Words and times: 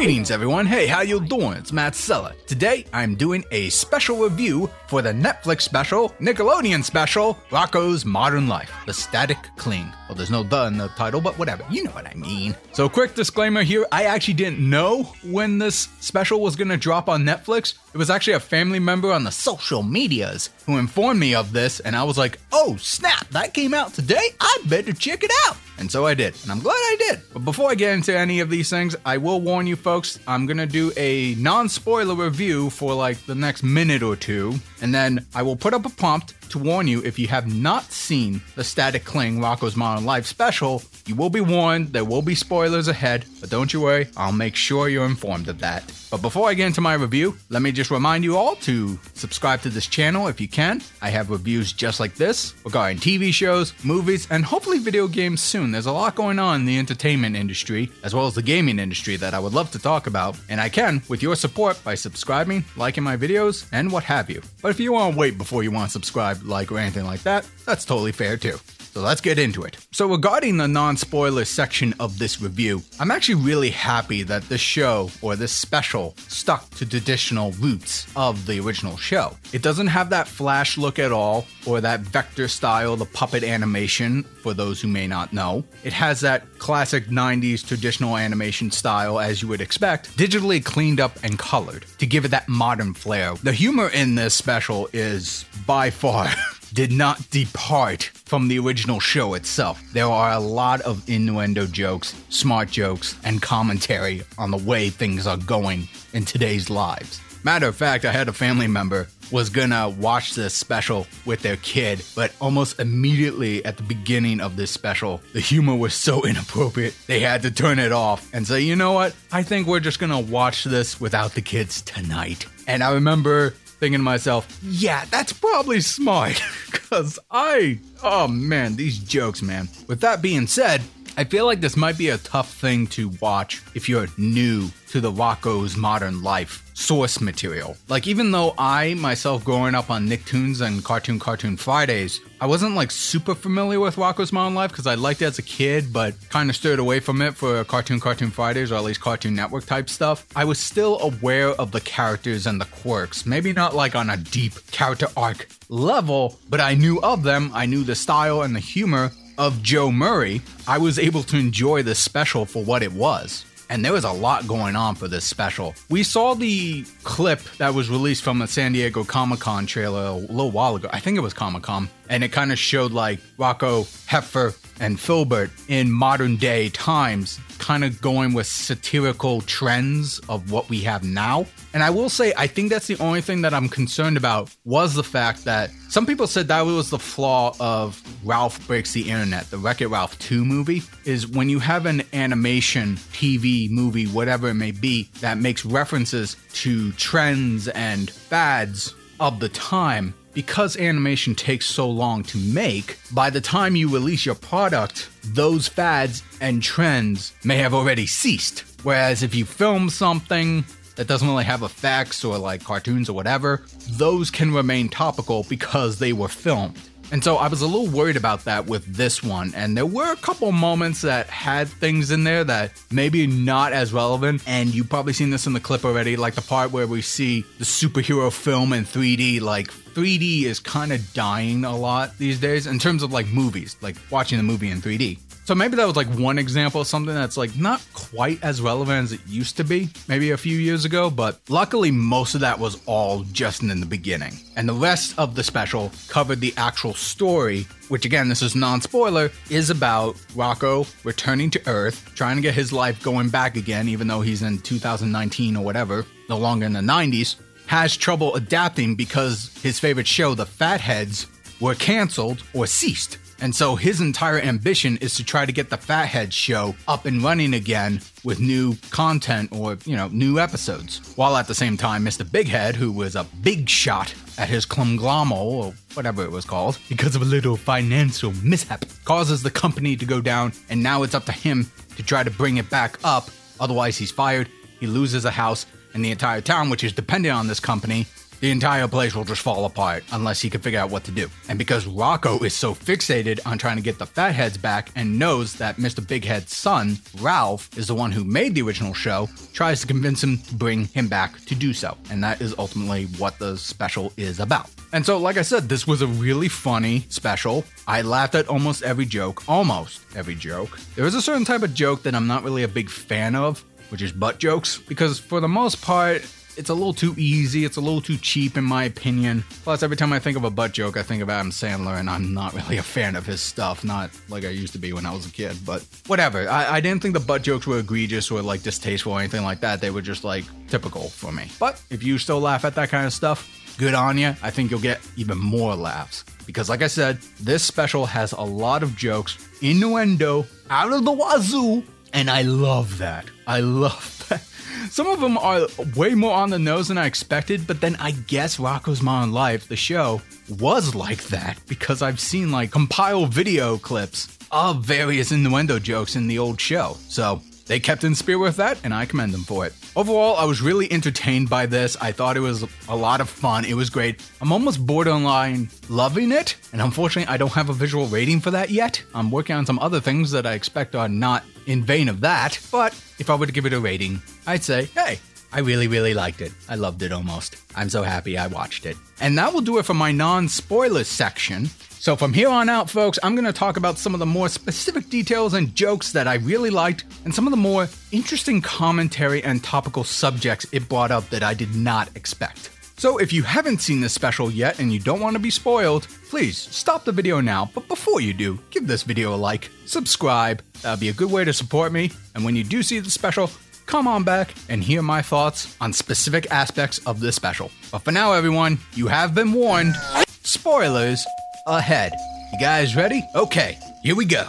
Greetings, 0.00 0.30
everyone. 0.30 0.64
Hey, 0.64 0.86
how 0.86 1.02
you 1.02 1.20
doing? 1.20 1.58
It's 1.58 1.74
Matt 1.74 1.94
Sella. 1.94 2.32
Today, 2.46 2.86
I'm 2.90 3.16
doing 3.16 3.44
a 3.50 3.68
special 3.68 4.16
review 4.16 4.70
for 4.86 5.02
the 5.02 5.12
Netflix 5.12 5.60
special, 5.60 6.08
Nickelodeon 6.18 6.82
special, 6.82 7.34
Rocko's 7.50 8.06
Modern 8.06 8.48
Life, 8.48 8.72
The 8.86 8.94
Static 8.94 9.36
Cling. 9.58 9.92
Well, 10.08 10.16
there's 10.16 10.30
no 10.30 10.42
the 10.42 10.64
in 10.68 10.78
the 10.78 10.88
title, 10.88 11.20
but 11.20 11.38
whatever. 11.38 11.66
You 11.68 11.84
know 11.84 11.90
what 11.90 12.06
I 12.06 12.14
mean. 12.14 12.56
So, 12.72 12.88
quick 12.88 13.14
disclaimer 13.14 13.62
here 13.62 13.86
I 13.92 14.04
actually 14.04 14.34
didn't 14.34 14.58
know 14.58 15.02
when 15.22 15.58
this 15.58 15.90
special 16.00 16.40
was 16.40 16.56
to 16.56 16.76
drop 16.78 17.10
on 17.10 17.24
Netflix. 17.24 17.74
It 17.92 17.98
was 17.98 18.08
actually 18.08 18.32
a 18.32 18.40
family 18.40 18.78
member 18.78 19.12
on 19.12 19.24
the 19.24 19.30
social 19.30 19.82
medias 19.82 20.48
who 20.64 20.78
informed 20.78 21.20
me 21.20 21.34
of 21.34 21.52
this, 21.52 21.78
and 21.78 21.94
I 21.94 22.04
was 22.04 22.16
like, 22.16 22.38
oh, 22.52 22.78
snap, 22.78 23.28
that 23.32 23.52
came 23.52 23.74
out 23.74 23.92
today? 23.92 24.30
I 24.40 24.58
better 24.64 24.94
check 24.94 25.22
it 25.22 25.30
out. 25.46 25.58
And 25.80 25.90
so 25.90 26.06
I 26.06 26.12
did, 26.12 26.36
and 26.42 26.52
I'm 26.52 26.60
glad 26.60 26.74
I 26.74 26.96
did. 26.98 27.20
But 27.32 27.44
before 27.46 27.70
I 27.70 27.74
get 27.74 27.94
into 27.94 28.16
any 28.16 28.40
of 28.40 28.50
these 28.50 28.68
things, 28.68 28.94
I 29.06 29.16
will 29.16 29.40
warn 29.40 29.66
you 29.66 29.76
folks, 29.76 30.18
I'm 30.28 30.44
gonna 30.44 30.66
do 30.66 30.92
a 30.96 31.34
non 31.36 31.68
spoiler 31.70 32.14
review 32.14 32.68
for 32.68 32.92
like 32.94 33.24
the 33.24 33.34
next 33.34 33.62
minute 33.62 34.02
or 34.02 34.14
two, 34.14 34.54
and 34.82 34.94
then 34.94 35.26
I 35.34 35.42
will 35.42 35.56
put 35.56 35.72
up 35.72 35.86
a 35.86 35.88
prompt 35.88 36.34
to 36.50 36.58
warn 36.58 36.88
you 36.88 37.02
if 37.04 37.18
you 37.18 37.28
have 37.28 37.52
not 37.52 37.92
seen 37.92 38.40
the 38.54 38.64
Static 38.64 39.04
Cling 39.04 39.38
Rocko's 39.38 39.76
Modern 39.76 40.04
Life 40.04 40.26
special, 40.26 40.82
you 41.06 41.14
will 41.14 41.30
be 41.30 41.40
warned, 41.40 41.92
there 41.92 42.04
will 42.04 42.22
be 42.22 42.34
spoilers 42.34 42.88
ahead, 42.88 43.24
but 43.40 43.50
don't 43.50 43.72
you 43.72 43.80
worry, 43.80 44.08
I'll 44.16 44.32
make 44.32 44.56
sure 44.56 44.88
you're 44.88 45.06
informed 45.06 45.48
of 45.48 45.58
that. 45.60 45.84
But 46.10 46.22
before 46.22 46.48
I 46.48 46.54
get 46.54 46.66
into 46.66 46.80
my 46.80 46.94
review, 46.94 47.36
let 47.50 47.62
me 47.62 47.70
just 47.70 47.90
remind 47.90 48.24
you 48.24 48.36
all 48.36 48.56
to 48.56 48.98
subscribe 49.14 49.60
to 49.62 49.68
this 49.68 49.86
channel 49.86 50.26
if 50.26 50.40
you 50.40 50.48
can. 50.48 50.82
I 51.00 51.10
have 51.10 51.30
reviews 51.30 51.72
just 51.72 52.00
like 52.00 52.16
this 52.16 52.52
regarding 52.64 52.98
TV 52.98 53.32
shows, 53.32 53.72
movies, 53.84 54.26
and 54.28 54.44
hopefully 54.44 54.78
video 54.78 55.06
games 55.06 55.40
soon. 55.40 55.70
There's 55.70 55.86
a 55.86 55.92
lot 55.92 56.16
going 56.16 56.40
on 56.40 56.60
in 56.60 56.66
the 56.66 56.78
entertainment 56.78 57.36
industry, 57.36 57.90
as 58.02 58.12
well 58.12 58.26
as 58.26 58.34
the 58.34 58.42
gaming 58.42 58.80
industry, 58.80 59.16
that 59.16 59.34
I 59.34 59.38
would 59.38 59.54
love 59.54 59.70
to 59.70 59.78
talk 59.78 60.08
about, 60.08 60.36
and 60.48 60.60
I 60.60 60.68
can 60.68 61.00
with 61.08 61.22
your 61.22 61.36
support 61.36 61.82
by 61.84 61.94
subscribing, 61.94 62.64
liking 62.76 63.04
my 63.04 63.16
videos, 63.16 63.66
and 63.70 63.92
what 63.92 64.04
have 64.04 64.28
you. 64.28 64.42
But 64.62 64.70
if 64.70 64.80
you 64.80 64.92
want 64.92 65.14
to 65.14 65.18
wait 65.18 65.38
before 65.38 65.62
you 65.62 65.70
want 65.70 65.88
to 65.88 65.92
subscribe, 65.92 66.39
like, 66.44 66.70
or 66.72 66.78
anything 66.78 67.04
like 67.04 67.22
that, 67.22 67.46
that's 67.64 67.84
totally 67.84 68.12
fair 68.12 68.36
too. 68.36 68.58
So 69.00 69.06
let's 69.06 69.22
get 69.22 69.38
into 69.38 69.62
it. 69.62 69.78
So, 69.92 70.06
regarding 70.10 70.58
the 70.58 70.68
non 70.68 70.98
spoiler 70.98 71.46
section 71.46 71.94
of 71.98 72.18
this 72.18 72.38
review, 72.38 72.82
I'm 72.98 73.10
actually 73.10 73.36
really 73.36 73.70
happy 73.70 74.22
that 74.24 74.42
this 74.50 74.60
show 74.60 75.10
or 75.22 75.36
this 75.36 75.52
special 75.52 76.14
stuck 76.28 76.68
to 76.72 76.84
traditional 76.84 77.52
roots 77.52 78.06
of 78.14 78.44
the 78.44 78.60
original 78.60 78.98
show. 78.98 79.38
It 79.54 79.62
doesn't 79.62 79.86
have 79.86 80.10
that 80.10 80.28
flash 80.28 80.76
look 80.76 80.98
at 80.98 81.12
all 81.12 81.46
or 81.66 81.80
that 81.80 82.00
vector 82.00 82.46
style, 82.46 82.94
the 82.94 83.06
puppet 83.06 83.42
animation, 83.42 84.22
for 84.22 84.52
those 84.52 84.82
who 84.82 84.88
may 84.88 85.06
not 85.06 85.32
know. 85.32 85.64
It 85.82 85.94
has 85.94 86.20
that 86.20 86.58
classic 86.58 87.06
90s 87.06 87.66
traditional 87.66 88.18
animation 88.18 88.70
style, 88.70 89.18
as 89.18 89.40
you 89.40 89.48
would 89.48 89.62
expect, 89.62 90.14
digitally 90.18 90.62
cleaned 90.62 91.00
up 91.00 91.18
and 91.22 91.38
colored 91.38 91.86
to 91.96 92.04
give 92.04 92.26
it 92.26 92.32
that 92.32 92.50
modern 92.50 92.92
flair. 92.92 93.32
The 93.36 93.52
humor 93.52 93.88
in 93.88 94.16
this 94.16 94.34
special 94.34 94.90
is 94.92 95.46
by 95.66 95.88
far. 95.88 96.28
did 96.72 96.92
not 96.92 97.30
depart 97.30 98.10
from 98.30 98.46
the 98.46 98.60
original 98.60 99.00
show 99.00 99.34
itself. 99.34 99.82
There 99.92 100.06
are 100.06 100.30
a 100.30 100.38
lot 100.38 100.82
of 100.82 101.02
innuendo 101.08 101.66
jokes, 101.66 102.14
smart 102.28 102.70
jokes, 102.70 103.16
and 103.24 103.42
commentary 103.42 104.22
on 104.38 104.52
the 104.52 104.56
way 104.56 104.88
things 104.88 105.26
are 105.26 105.36
going 105.36 105.88
in 106.12 106.24
today's 106.24 106.70
lives. 106.70 107.20
Matter 107.42 107.66
of 107.66 107.74
fact, 107.74 108.04
I 108.04 108.12
had 108.12 108.28
a 108.28 108.32
family 108.32 108.68
member 108.68 109.08
was 109.32 109.50
gonna 109.50 109.88
watch 109.88 110.34
this 110.36 110.54
special 110.54 111.08
with 111.24 111.42
their 111.42 111.56
kid, 111.56 112.04
but 112.14 112.32
almost 112.40 112.78
immediately 112.78 113.64
at 113.64 113.76
the 113.76 113.82
beginning 113.82 114.40
of 114.40 114.54
this 114.54 114.70
special, 114.70 115.20
the 115.32 115.40
humor 115.40 115.74
was 115.74 115.92
so 115.92 116.24
inappropriate, 116.32 116.94
they 117.08 117.18
had 117.18 117.42
to 117.42 117.50
turn 117.50 117.80
it 117.80 117.90
off 117.90 118.32
and 118.32 118.46
say, 118.46 118.60
you 118.60 118.76
know 118.76 118.92
what? 118.92 119.12
I 119.32 119.42
think 119.42 119.66
we're 119.66 119.80
just 119.80 119.98
gonna 119.98 120.20
watch 120.20 120.62
this 120.62 121.00
without 121.00 121.34
the 121.34 121.42
kids 121.42 121.82
tonight. 121.82 122.46
And 122.68 122.84
I 122.84 122.92
remember 122.92 123.54
thinking 123.80 123.98
to 123.98 124.04
myself, 124.04 124.60
yeah, 124.62 125.04
that's 125.06 125.32
probably 125.32 125.80
smart. 125.80 126.40
Because 126.90 127.20
I, 127.30 127.78
oh 128.02 128.26
man, 128.26 128.74
these 128.74 128.98
jokes, 128.98 129.42
man. 129.42 129.68
With 129.86 130.00
that 130.00 130.20
being 130.20 130.48
said, 130.48 130.82
I 131.20 131.24
feel 131.24 131.44
like 131.44 131.60
this 131.60 131.76
might 131.76 131.98
be 131.98 132.08
a 132.08 132.16
tough 132.16 132.50
thing 132.54 132.86
to 132.96 133.10
watch 133.20 133.60
if 133.74 133.90
you're 133.90 134.06
new 134.16 134.70
to 134.88 135.02
the 135.02 135.12
Rocko's 135.12 135.76
modern 135.76 136.22
life 136.22 136.66
source 136.72 137.20
material. 137.20 137.76
Like, 137.88 138.06
even 138.06 138.30
though 138.32 138.54
I 138.56 138.94
myself 138.94 139.44
growing 139.44 139.74
up 139.74 139.90
on 139.90 140.08
Nicktoons 140.08 140.62
and 140.62 140.82
Cartoon 140.82 141.18
Cartoon 141.18 141.58
Fridays, 141.58 142.22
I 142.40 142.46
wasn't 142.46 142.74
like 142.74 142.90
super 142.90 143.34
familiar 143.34 143.78
with 143.78 143.96
Rocko's 143.96 144.32
Modern 144.32 144.54
Life 144.54 144.70
because 144.70 144.86
I 144.86 144.94
liked 144.94 145.20
it 145.20 145.26
as 145.26 145.38
a 145.38 145.42
kid, 145.42 145.92
but 145.92 146.14
kind 146.30 146.48
of 146.48 146.56
steered 146.56 146.78
away 146.78 147.00
from 147.00 147.20
it 147.20 147.34
for 147.36 147.62
Cartoon 147.64 148.00
Cartoon 148.00 148.30
Fridays 148.30 148.72
or 148.72 148.76
at 148.76 148.84
least 148.84 149.02
Cartoon 149.02 149.34
Network 149.34 149.66
type 149.66 149.90
stuff. 149.90 150.26
I 150.34 150.46
was 150.46 150.58
still 150.58 150.98
aware 151.00 151.50
of 151.50 151.70
the 151.70 151.82
characters 151.82 152.46
and 152.46 152.58
the 152.58 152.64
quirks, 152.64 153.26
maybe 153.26 153.52
not 153.52 153.76
like 153.76 153.94
on 153.94 154.08
a 154.08 154.16
deep 154.16 154.54
character 154.70 155.08
arc 155.18 155.48
level, 155.68 156.38
but 156.48 156.60
I 156.60 156.72
knew 156.72 156.98
of 157.02 157.24
them. 157.24 157.50
I 157.52 157.66
knew 157.66 157.84
the 157.84 157.94
style 157.94 158.40
and 158.40 158.56
the 158.56 158.60
humor 158.60 159.12
of 159.40 159.62
Joe 159.62 159.90
Murray. 159.90 160.42
I 160.68 160.76
was 160.76 160.98
able 160.98 161.22
to 161.22 161.38
enjoy 161.38 161.82
this 161.82 161.98
special 161.98 162.44
for 162.44 162.62
what 162.62 162.82
it 162.82 162.92
was 162.92 163.46
and 163.70 163.84
there 163.84 163.92
was 163.92 164.04
a 164.04 164.12
lot 164.12 164.46
going 164.48 164.74
on 164.74 164.96
for 164.96 165.06
this 165.06 165.24
special. 165.24 165.74
We 165.88 166.02
saw 166.02 166.34
the 166.34 166.84
clip 167.04 167.40
that 167.58 167.72
was 167.72 167.88
released 167.88 168.24
from 168.24 168.40
the 168.40 168.48
San 168.48 168.72
Diego 168.72 169.04
Comic 169.04 169.38
Con 169.38 169.64
trailer 169.64 170.06
a 170.06 170.12
little 170.12 170.50
while 170.50 170.74
ago. 170.74 170.90
I 170.92 170.98
think 170.98 171.16
it 171.16 171.20
was 171.20 171.32
Comic 171.32 171.62
Con, 171.62 171.88
and 172.08 172.24
it 172.24 172.32
kind 172.32 172.50
of 172.50 172.58
showed 172.58 172.90
like 172.90 173.20
Rocko, 173.38 173.84
Heffer, 174.08 174.59
and 174.80 174.98
Filbert 174.98 175.50
in 175.68 175.92
modern 175.92 176.36
day 176.36 176.70
times, 176.70 177.38
kind 177.58 177.84
of 177.84 178.00
going 178.00 178.32
with 178.32 178.46
satirical 178.46 179.42
trends 179.42 180.18
of 180.28 180.50
what 180.50 180.68
we 180.68 180.80
have 180.80 181.04
now. 181.04 181.46
And 181.72 181.84
I 181.84 181.90
will 181.90 182.08
say, 182.08 182.32
I 182.36 182.48
think 182.48 182.70
that's 182.70 182.88
the 182.88 182.98
only 182.98 183.20
thing 183.20 183.42
that 183.42 183.54
I'm 183.54 183.68
concerned 183.68 184.16
about 184.16 184.50
was 184.64 184.94
the 184.94 185.04
fact 185.04 185.44
that 185.44 185.70
some 185.88 186.06
people 186.06 186.26
said 186.26 186.48
that 186.48 186.62
was 186.62 186.90
the 186.90 186.98
flaw 186.98 187.54
of 187.60 188.02
Ralph 188.24 188.66
Breaks 188.66 188.92
the 188.92 189.08
Internet, 189.08 189.50
the 189.50 189.58
Wreck 189.58 189.80
It 189.80 189.88
Ralph 189.88 190.18
2 190.18 190.44
movie, 190.44 190.82
is 191.04 191.28
when 191.28 191.48
you 191.48 191.60
have 191.60 191.86
an 191.86 192.02
animation, 192.12 192.96
TV, 193.12 193.70
movie, 193.70 194.06
whatever 194.06 194.48
it 194.48 194.54
may 194.54 194.72
be, 194.72 195.08
that 195.20 195.38
makes 195.38 195.64
references 195.64 196.36
to 196.54 196.90
trends 196.92 197.68
and 197.68 198.10
fads 198.10 198.94
of 199.20 199.38
the 199.38 199.50
time 199.50 200.14
because 200.32 200.76
animation 200.76 201.34
takes 201.34 201.66
so 201.66 201.88
long 201.88 202.22
to 202.24 202.38
make, 202.38 202.98
by 203.12 203.30
the 203.30 203.40
time 203.40 203.76
you 203.76 203.88
release 203.88 204.24
your 204.24 204.34
product, 204.34 205.08
those 205.24 205.68
fads 205.68 206.22
and 206.40 206.62
trends 206.62 207.32
may 207.44 207.56
have 207.56 207.74
already 207.74 208.06
ceased. 208.06 208.64
Whereas 208.82 209.22
if 209.22 209.34
you 209.34 209.44
film 209.44 209.90
something 209.90 210.64
that 210.96 211.06
doesn't 211.06 211.28
really 211.28 211.44
have 211.44 211.62
effects 211.62 212.24
or 212.24 212.38
like 212.38 212.64
cartoons 212.64 213.08
or 213.08 213.14
whatever, 213.14 213.62
those 213.92 214.30
can 214.30 214.52
remain 214.52 214.88
topical 214.88 215.44
because 215.48 215.98
they 215.98 216.12
were 216.12 216.28
filmed. 216.28 216.78
And 217.12 217.24
so 217.24 217.36
I 217.36 217.48
was 217.48 217.60
a 217.60 217.66
little 217.66 217.88
worried 217.88 218.16
about 218.16 218.44
that 218.44 218.66
with 218.66 218.84
this 218.94 219.22
one. 219.22 219.52
And 219.54 219.76
there 219.76 219.86
were 219.86 220.12
a 220.12 220.16
couple 220.16 220.52
moments 220.52 221.02
that 221.02 221.28
had 221.28 221.68
things 221.68 222.10
in 222.10 222.24
there 222.24 222.44
that 222.44 222.72
maybe 222.92 223.26
not 223.26 223.72
as 223.72 223.92
relevant. 223.92 224.42
And 224.46 224.72
you've 224.72 224.88
probably 224.88 225.12
seen 225.12 225.30
this 225.30 225.46
in 225.46 225.52
the 225.52 225.60
clip 225.60 225.84
already, 225.84 226.16
like 226.16 226.34
the 226.34 226.42
part 226.42 226.70
where 226.70 226.86
we 226.86 227.02
see 227.02 227.42
the 227.58 227.64
superhero 227.64 228.32
film 228.32 228.72
in 228.72 228.84
3D. 228.84 229.40
Like 229.40 229.68
3D 229.68 230.44
is 230.44 230.60
kind 230.60 230.92
of 230.92 231.12
dying 231.12 231.64
a 231.64 231.76
lot 231.76 232.16
these 232.18 232.38
days 232.38 232.66
in 232.66 232.78
terms 232.78 233.02
of 233.02 233.12
like 233.12 233.26
movies, 233.26 233.76
like 233.80 233.96
watching 234.10 234.38
the 234.38 234.44
movie 234.44 234.70
in 234.70 234.80
3D. 234.80 235.18
So 235.44 235.54
maybe 235.54 235.76
that 235.76 235.86
was 235.86 235.96
like 235.96 236.06
one 236.08 236.38
example 236.38 236.80
of 236.80 236.86
something 236.86 237.14
that's 237.14 237.36
like 237.36 237.56
not 237.56 237.84
quite 237.92 238.42
as 238.42 238.60
relevant 238.62 239.04
as 239.04 239.12
it 239.12 239.20
used 239.26 239.56
to 239.56 239.64
be, 239.64 239.88
maybe 240.06 240.30
a 240.30 240.36
few 240.36 240.56
years 240.56 240.84
ago, 240.84 241.10
but 241.10 241.40
luckily 241.48 241.90
most 241.90 242.34
of 242.36 242.42
that 242.42 242.58
was 242.58 242.80
all 242.86 243.24
just 243.32 243.62
in 243.62 243.80
the 243.80 243.86
beginning. 243.86 244.38
And 244.56 244.68
the 244.68 244.74
rest 244.74 245.18
of 245.18 245.34
the 245.34 245.42
special 245.42 245.90
covered 246.08 246.40
the 246.40 246.54
actual 246.56 246.94
story, 246.94 247.66
which 247.88 248.04
again, 248.04 248.28
this 248.28 248.42
is 248.42 248.54
non 248.54 248.80
spoiler, 248.80 249.30
is 249.48 249.70
about 249.70 250.14
Rocko 250.34 250.86
returning 251.04 251.50
to 251.50 251.68
Earth, 251.68 252.12
trying 252.14 252.36
to 252.36 252.42
get 252.42 252.54
his 252.54 252.72
life 252.72 253.02
going 253.02 253.28
back 253.28 253.56
again, 253.56 253.88
even 253.88 254.06
though 254.06 254.20
he's 254.20 254.42
in 254.42 254.58
2019 254.58 255.56
or 255.56 255.64
whatever, 255.64 256.06
no 256.28 256.38
longer 256.38 256.66
in 256.66 256.74
the 256.74 256.80
90s, 256.80 257.36
has 257.66 257.96
trouble 257.96 258.34
adapting 258.36 258.94
because 258.94 259.56
his 259.62 259.78
favorite 259.80 260.06
show, 260.06 260.34
The 260.34 260.46
Fatheads, 260.46 261.26
were 261.60 261.74
canceled 261.74 262.42
or 262.54 262.66
ceased. 262.66 263.18
And 263.42 263.54
so 263.54 263.74
his 263.74 264.02
entire 264.02 264.38
ambition 264.38 264.98
is 264.98 265.14
to 265.14 265.24
try 265.24 265.46
to 265.46 265.52
get 265.52 265.70
the 265.70 265.78
Fathead 265.78 266.34
show 266.34 266.74
up 266.86 267.06
and 267.06 267.22
running 267.22 267.54
again 267.54 268.02
with 268.22 268.38
new 268.38 268.76
content 268.90 269.50
or, 269.50 269.78
you 269.86 269.96
know, 269.96 270.08
new 270.08 270.38
episodes. 270.38 271.14
While 271.16 271.36
at 271.36 271.46
the 271.46 271.54
same 271.54 271.78
time, 271.78 272.04
Mr. 272.04 272.22
Bighead, 272.22 272.74
who 272.74 272.92
was 272.92 273.16
a 273.16 273.24
big 273.40 273.66
shot 273.68 274.14
at 274.36 274.50
his 274.50 274.66
Conglom-O 274.66 275.36
or 275.36 275.74
whatever 275.94 276.22
it 276.22 276.30
was 276.30 276.44
called, 276.44 276.78
because 276.90 277.16
of 277.16 277.22
a 277.22 277.24
little 277.24 277.56
financial 277.56 278.32
mishap, 278.42 278.84
causes 279.04 279.42
the 279.42 279.50
company 279.50 279.96
to 279.96 280.04
go 280.04 280.20
down, 280.20 280.52
and 280.68 280.82
now 280.82 281.02
it's 281.02 281.14
up 281.14 281.24
to 281.24 281.32
him 281.32 281.70
to 281.96 282.02
try 282.02 282.22
to 282.22 282.30
bring 282.30 282.58
it 282.58 282.68
back 282.68 282.98
up. 283.04 283.30
Otherwise, 283.58 283.96
he's 283.96 284.10
fired, 284.10 284.48
he 284.80 284.86
loses 284.86 285.24
a 285.24 285.30
house, 285.30 285.64
and 285.94 286.04
the 286.04 286.10
entire 286.10 286.42
town, 286.42 286.68
which 286.68 286.84
is 286.84 286.92
dependent 286.92 287.34
on 287.34 287.46
this 287.48 287.60
company, 287.60 288.06
the 288.40 288.50
entire 288.50 288.88
place 288.88 289.14
will 289.14 289.24
just 289.24 289.42
fall 289.42 289.64
apart 289.66 290.02
unless 290.12 290.40
he 290.40 290.50
can 290.50 290.60
figure 290.60 290.80
out 290.80 290.90
what 290.90 291.04
to 291.04 291.10
do. 291.10 291.28
And 291.48 291.58
because 291.58 291.84
Rocko 291.84 292.42
is 292.42 292.54
so 292.54 292.74
fixated 292.74 293.38
on 293.46 293.58
trying 293.58 293.76
to 293.76 293.82
get 293.82 293.98
the 293.98 294.06
fatheads 294.06 294.56
back 294.56 294.90
and 294.96 295.18
knows 295.18 295.54
that 295.54 295.76
Mr. 295.76 296.06
Big 296.06 296.24
Head's 296.24 296.56
son, 296.56 296.98
Ralph, 297.20 297.70
is 297.76 297.86
the 297.86 297.94
one 297.94 298.12
who 298.12 298.24
made 298.24 298.54
the 298.54 298.62
original 298.62 298.94
show, 298.94 299.28
tries 299.52 299.80
to 299.82 299.86
convince 299.86 300.22
him 300.24 300.38
to 300.38 300.54
bring 300.54 300.86
him 300.86 301.08
back 301.08 301.38
to 301.46 301.54
do 301.54 301.72
so. 301.72 301.96
And 302.10 302.24
that 302.24 302.40
is 302.40 302.54
ultimately 302.58 303.04
what 303.18 303.38
the 303.38 303.56
special 303.56 304.12
is 304.16 304.40
about. 304.40 304.70
And 304.92 305.06
so, 305.06 305.18
like 305.18 305.36
I 305.36 305.42
said, 305.42 305.68
this 305.68 305.86
was 305.86 306.02
a 306.02 306.06
really 306.06 306.48
funny 306.48 307.04
special. 307.10 307.64
I 307.86 308.02
laughed 308.02 308.34
at 308.34 308.48
almost 308.48 308.82
every 308.82 309.06
joke, 309.06 309.48
almost 309.48 310.00
every 310.16 310.34
joke. 310.34 310.78
There 310.96 311.04
is 311.04 311.14
a 311.14 311.22
certain 311.22 311.44
type 311.44 311.62
of 311.62 311.74
joke 311.74 312.02
that 312.02 312.14
I'm 312.14 312.26
not 312.26 312.42
really 312.42 312.64
a 312.64 312.68
big 312.68 312.90
fan 312.90 313.36
of, 313.36 313.64
which 313.90 314.02
is 314.02 314.12
butt 314.12 314.38
jokes, 314.38 314.78
because 314.78 315.18
for 315.18 315.40
the 315.40 315.48
most 315.48 315.82
part, 315.82 316.22
it's 316.60 316.68
a 316.68 316.74
little 316.74 316.92
too 316.92 317.14
easy. 317.16 317.64
It's 317.64 317.78
a 317.78 317.80
little 317.80 318.02
too 318.02 318.18
cheap, 318.18 318.58
in 318.58 318.64
my 318.64 318.84
opinion. 318.84 319.42
Plus, 319.64 319.82
every 319.82 319.96
time 319.96 320.12
I 320.12 320.18
think 320.18 320.36
of 320.36 320.44
a 320.44 320.50
butt 320.50 320.72
joke, 320.72 320.98
I 320.98 321.02
think 321.02 321.22
of 321.22 321.30
Adam 321.30 321.50
Sandler, 321.50 321.98
and 321.98 322.10
I'm 322.10 322.34
not 322.34 322.52
really 322.52 322.76
a 322.76 322.82
fan 322.82 323.16
of 323.16 323.24
his 323.24 323.40
stuff. 323.40 323.82
Not 323.82 324.10
like 324.28 324.44
I 324.44 324.50
used 324.50 324.74
to 324.74 324.78
be 324.78 324.92
when 324.92 325.06
I 325.06 325.14
was 325.14 325.26
a 325.26 325.30
kid, 325.30 325.56
but 325.64 325.82
whatever. 326.06 326.46
I, 326.48 326.76
I 326.76 326.80
didn't 326.80 327.00
think 327.00 327.14
the 327.14 327.20
butt 327.20 327.42
jokes 327.42 327.66
were 327.66 327.78
egregious 327.78 328.30
or 328.30 328.42
like 328.42 328.62
distasteful 328.62 329.12
or 329.12 329.20
anything 329.20 329.42
like 329.42 329.60
that. 329.60 329.80
They 329.80 329.90
were 329.90 330.02
just 330.02 330.22
like 330.22 330.44
typical 330.68 331.08
for 331.08 331.32
me. 331.32 331.48
But 331.58 331.82
if 331.88 332.02
you 332.02 332.18
still 332.18 332.40
laugh 332.40 332.66
at 332.66 332.74
that 332.74 332.90
kind 332.90 333.06
of 333.06 333.14
stuff, 333.14 333.48
good 333.78 333.94
on 333.94 334.18
you. 334.18 334.36
I 334.42 334.50
think 334.50 334.70
you'll 334.70 334.80
get 334.80 335.00
even 335.16 335.38
more 335.38 335.74
laughs. 335.74 336.26
Because, 336.44 336.68
like 336.68 336.82
I 336.82 336.88
said, 336.88 337.20
this 337.40 337.62
special 337.62 338.04
has 338.04 338.32
a 338.32 338.42
lot 338.42 338.82
of 338.82 338.96
jokes, 338.96 339.38
innuendo, 339.62 340.46
out 340.68 340.92
of 340.92 341.04
the 341.04 341.12
wazoo, 341.12 341.82
and 342.12 342.30
I 342.30 342.42
love 342.42 342.98
that. 342.98 343.26
I 343.46 343.60
love 343.60 344.24
that. 344.28 344.42
Some 344.90 345.06
of 345.06 345.20
them 345.20 345.36
are 345.38 345.66
way 345.96 346.14
more 346.14 346.34
on 346.34 346.50
the 346.50 346.58
nose 346.58 346.88
than 346.88 346.98
I 346.98 347.06
expected, 347.06 347.66
but 347.66 347.80
then 347.80 347.96
I 347.96 348.12
guess 348.12 348.56
Rocko's 348.58 349.02
Modern 349.02 349.32
Life, 349.32 349.68
the 349.68 349.76
show, 349.76 350.22
was 350.58 350.94
like 350.94 351.24
that 351.24 351.58
because 351.68 352.02
I've 352.02 352.20
seen 352.20 352.50
like 352.50 352.70
compiled 352.70 353.32
video 353.32 353.78
clips 353.78 354.36
of 354.50 354.84
various 354.84 355.32
innuendo 355.32 355.78
jokes 355.78 356.16
in 356.16 356.26
the 356.26 356.38
old 356.38 356.60
show. 356.60 356.96
So 357.08 357.42
they 357.66 357.78
kept 357.78 358.04
in 358.04 358.14
spirit 358.14 358.38
with 358.38 358.56
that, 358.56 358.78
and 358.82 358.92
I 358.92 359.06
commend 359.06 359.32
them 359.32 359.44
for 359.44 359.64
it. 359.66 359.74
Overall, 359.96 360.36
I 360.36 360.44
was 360.44 360.62
really 360.62 360.90
entertained 360.92 361.50
by 361.50 361.66
this. 361.66 361.96
I 362.00 362.12
thought 362.12 362.36
it 362.36 362.40
was 362.40 362.64
a 362.88 362.94
lot 362.94 363.20
of 363.20 363.28
fun. 363.28 363.64
It 363.64 363.74
was 363.74 363.90
great. 363.90 364.22
I'm 364.40 364.52
almost 364.52 364.86
borderline 364.86 365.68
loving 365.88 366.30
it, 366.30 366.56
and 366.72 366.80
unfortunately, 366.80 367.32
I 367.32 367.36
don't 367.36 367.52
have 367.52 367.70
a 367.70 367.72
visual 367.72 368.06
rating 368.06 368.40
for 368.40 368.52
that 368.52 368.70
yet. 368.70 369.02
I'm 369.14 369.32
working 369.32 369.56
on 369.56 369.66
some 369.66 369.80
other 369.80 370.00
things 370.00 370.30
that 370.30 370.46
I 370.46 370.52
expect 370.52 370.94
are 370.94 371.08
not 371.08 371.44
in 371.66 371.82
vain 371.82 372.08
of 372.08 372.20
that, 372.20 372.60
but 372.70 372.92
if 373.18 373.28
I 373.30 373.34
were 373.34 373.46
to 373.46 373.52
give 373.52 373.66
it 373.66 373.72
a 373.72 373.80
rating, 373.80 374.22
I'd 374.46 374.62
say, 374.62 374.84
hey, 374.94 375.18
I 375.52 375.58
really, 375.58 375.88
really 375.88 376.14
liked 376.14 376.40
it. 376.40 376.52
I 376.68 376.76
loved 376.76 377.02
it 377.02 377.10
almost. 377.10 377.56
I'm 377.74 377.90
so 377.90 378.04
happy 378.04 378.38
I 378.38 378.46
watched 378.46 378.86
it. 378.86 378.96
And 379.20 379.36
that 379.38 379.52
will 379.52 379.60
do 379.60 379.78
it 379.78 379.86
for 379.86 379.94
my 379.94 380.12
non 380.12 380.48
spoilers 380.48 381.08
section. 381.08 381.68
So, 382.00 382.16
from 382.16 382.32
here 382.32 382.48
on 382.48 382.70
out, 382.70 382.88
folks, 382.88 383.18
I'm 383.22 383.34
going 383.34 383.44
to 383.44 383.52
talk 383.52 383.76
about 383.76 383.98
some 383.98 384.14
of 384.14 384.20
the 384.20 384.24
more 384.26 384.48
specific 384.48 385.10
details 385.10 385.52
and 385.52 385.74
jokes 385.74 386.12
that 386.12 386.26
I 386.26 386.36
really 386.36 386.70
liked, 386.70 387.04
and 387.26 387.34
some 387.34 387.46
of 387.46 387.50
the 387.50 387.58
more 387.58 387.90
interesting 388.10 388.62
commentary 388.62 389.44
and 389.44 389.62
topical 389.62 390.02
subjects 390.02 390.64
it 390.72 390.88
brought 390.88 391.10
up 391.10 391.28
that 391.28 391.42
I 391.42 391.52
did 391.52 391.76
not 391.76 392.08
expect. 392.16 392.70
So, 392.96 393.18
if 393.18 393.34
you 393.34 393.42
haven't 393.42 393.82
seen 393.82 394.00
this 394.00 394.14
special 394.14 394.50
yet 394.50 394.78
and 394.78 394.90
you 394.90 394.98
don't 394.98 395.20
want 395.20 395.34
to 395.34 395.40
be 395.40 395.50
spoiled, 395.50 396.08
please 396.30 396.56
stop 396.56 397.04
the 397.04 397.12
video 397.12 397.42
now. 397.42 397.70
But 397.74 397.86
before 397.86 398.22
you 398.22 398.32
do, 398.32 398.58
give 398.70 398.86
this 398.86 399.02
video 399.02 399.34
a 399.34 399.36
like, 399.36 399.68
subscribe, 399.84 400.62
that 400.80 400.92
would 400.92 401.00
be 401.00 401.10
a 401.10 401.12
good 401.12 401.30
way 401.30 401.44
to 401.44 401.52
support 401.52 401.92
me. 401.92 402.12
And 402.34 402.46
when 402.46 402.56
you 402.56 402.64
do 402.64 402.82
see 402.82 403.00
the 403.00 403.10
special, 403.10 403.50
come 403.84 404.08
on 404.08 404.24
back 404.24 404.54
and 404.70 404.82
hear 404.82 405.02
my 405.02 405.20
thoughts 405.20 405.76
on 405.82 405.92
specific 405.92 406.50
aspects 406.50 406.98
of 407.06 407.20
this 407.20 407.36
special. 407.36 407.70
But 407.92 407.98
for 407.98 408.10
now, 408.10 408.32
everyone, 408.32 408.78
you 408.94 409.08
have 409.08 409.34
been 409.34 409.52
warned. 409.52 409.96
Spoilers 410.42 411.26
ahead. 411.66 412.12
You 412.52 412.58
guys 412.58 412.96
ready? 412.96 413.22
Okay, 413.34 413.78
here 414.02 414.16
we 414.16 414.24
go. 414.24 414.48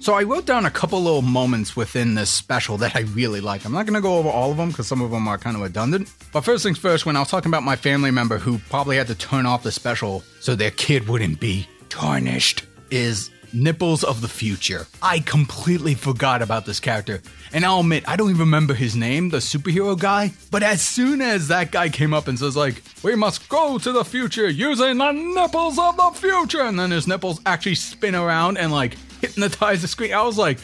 So 0.00 0.14
I 0.14 0.24
wrote 0.24 0.46
down 0.46 0.66
a 0.66 0.70
couple 0.70 1.00
little 1.00 1.22
moments 1.22 1.76
within 1.76 2.14
this 2.16 2.28
special 2.28 2.76
that 2.78 2.96
I 2.96 3.00
really 3.00 3.40
like. 3.40 3.64
I'm 3.64 3.72
not 3.72 3.86
going 3.86 3.94
to 3.94 4.00
go 4.00 4.18
over 4.18 4.28
all 4.28 4.50
of 4.50 4.56
them 4.56 4.70
because 4.70 4.88
some 4.88 5.00
of 5.00 5.12
them 5.12 5.28
are 5.28 5.38
kind 5.38 5.54
of 5.54 5.62
redundant. 5.62 6.12
But 6.32 6.40
first 6.40 6.64
things 6.64 6.76
first, 6.76 7.06
when 7.06 7.14
I 7.14 7.20
was 7.20 7.28
talking 7.28 7.50
about 7.50 7.62
my 7.62 7.76
family 7.76 8.10
member 8.10 8.38
who 8.38 8.58
probably 8.68 8.96
had 8.96 9.06
to 9.06 9.14
turn 9.14 9.46
off 9.46 9.62
the 9.62 9.70
special 9.70 10.24
so 10.40 10.56
their 10.56 10.72
kid 10.72 11.08
wouldn't 11.08 11.38
be 11.38 11.68
tarnished, 11.88 12.64
is 12.90 13.30
Nipples 13.52 14.04
of 14.04 14.20
the 14.20 14.28
Future. 14.28 14.86
I 15.02 15.20
completely 15.20 15.94
forgot 15.94 16.42
about 16.42 16.66
this 16.66 16.80
character. 16.80 17.22
And 17.52 17.64
I'll 17.64 17.80
admit, 17.80 18.08
I 18.08 18.16
don't 18.16 18.30
even 18.30 18.40
remember 18.40 18.74
his 18.74 18.96
name, 18.96 19.28
the 19.28 19.38
superhero 19.38 19.98
guy. 19.98 20.32
But 20.50 20.62
as 20.62 20.82
soon 20.82 21.20
as 21.20 21.48
that 21.48 21.70
guy 21.70 21.88
came 21.88 22.14
up 22.14 22.28
and 22.28 22.38
says, 22.38 22.56
like, 22.56 22.82
we 23.02 23.14
must 23.14 23.48
go 23.48 23.78
to 23.78 23.92
the 23.92 24.04
future 24.04 24.48
using 24.48 24.98
the 24.98 25.12
nipples 25.12 25.78
of 25.78 25.96
the 25.96 26.10
future, 26.10 26.62
and 26.62 26.78
then 26.78 26.90
his 26.90 27.06
nipples 27.06 27.40
actually 27.46 27.74
spin 27.74 28.14
around 28.14 28.58
and, 28.58 28.72
like, 28.72 28.96
hypnotize 29.20 29.82
the 29.82 29.88
screen, 29.88 30.12
I 30.12 30.22
was 30.22 30.38
like, 30.38 30.58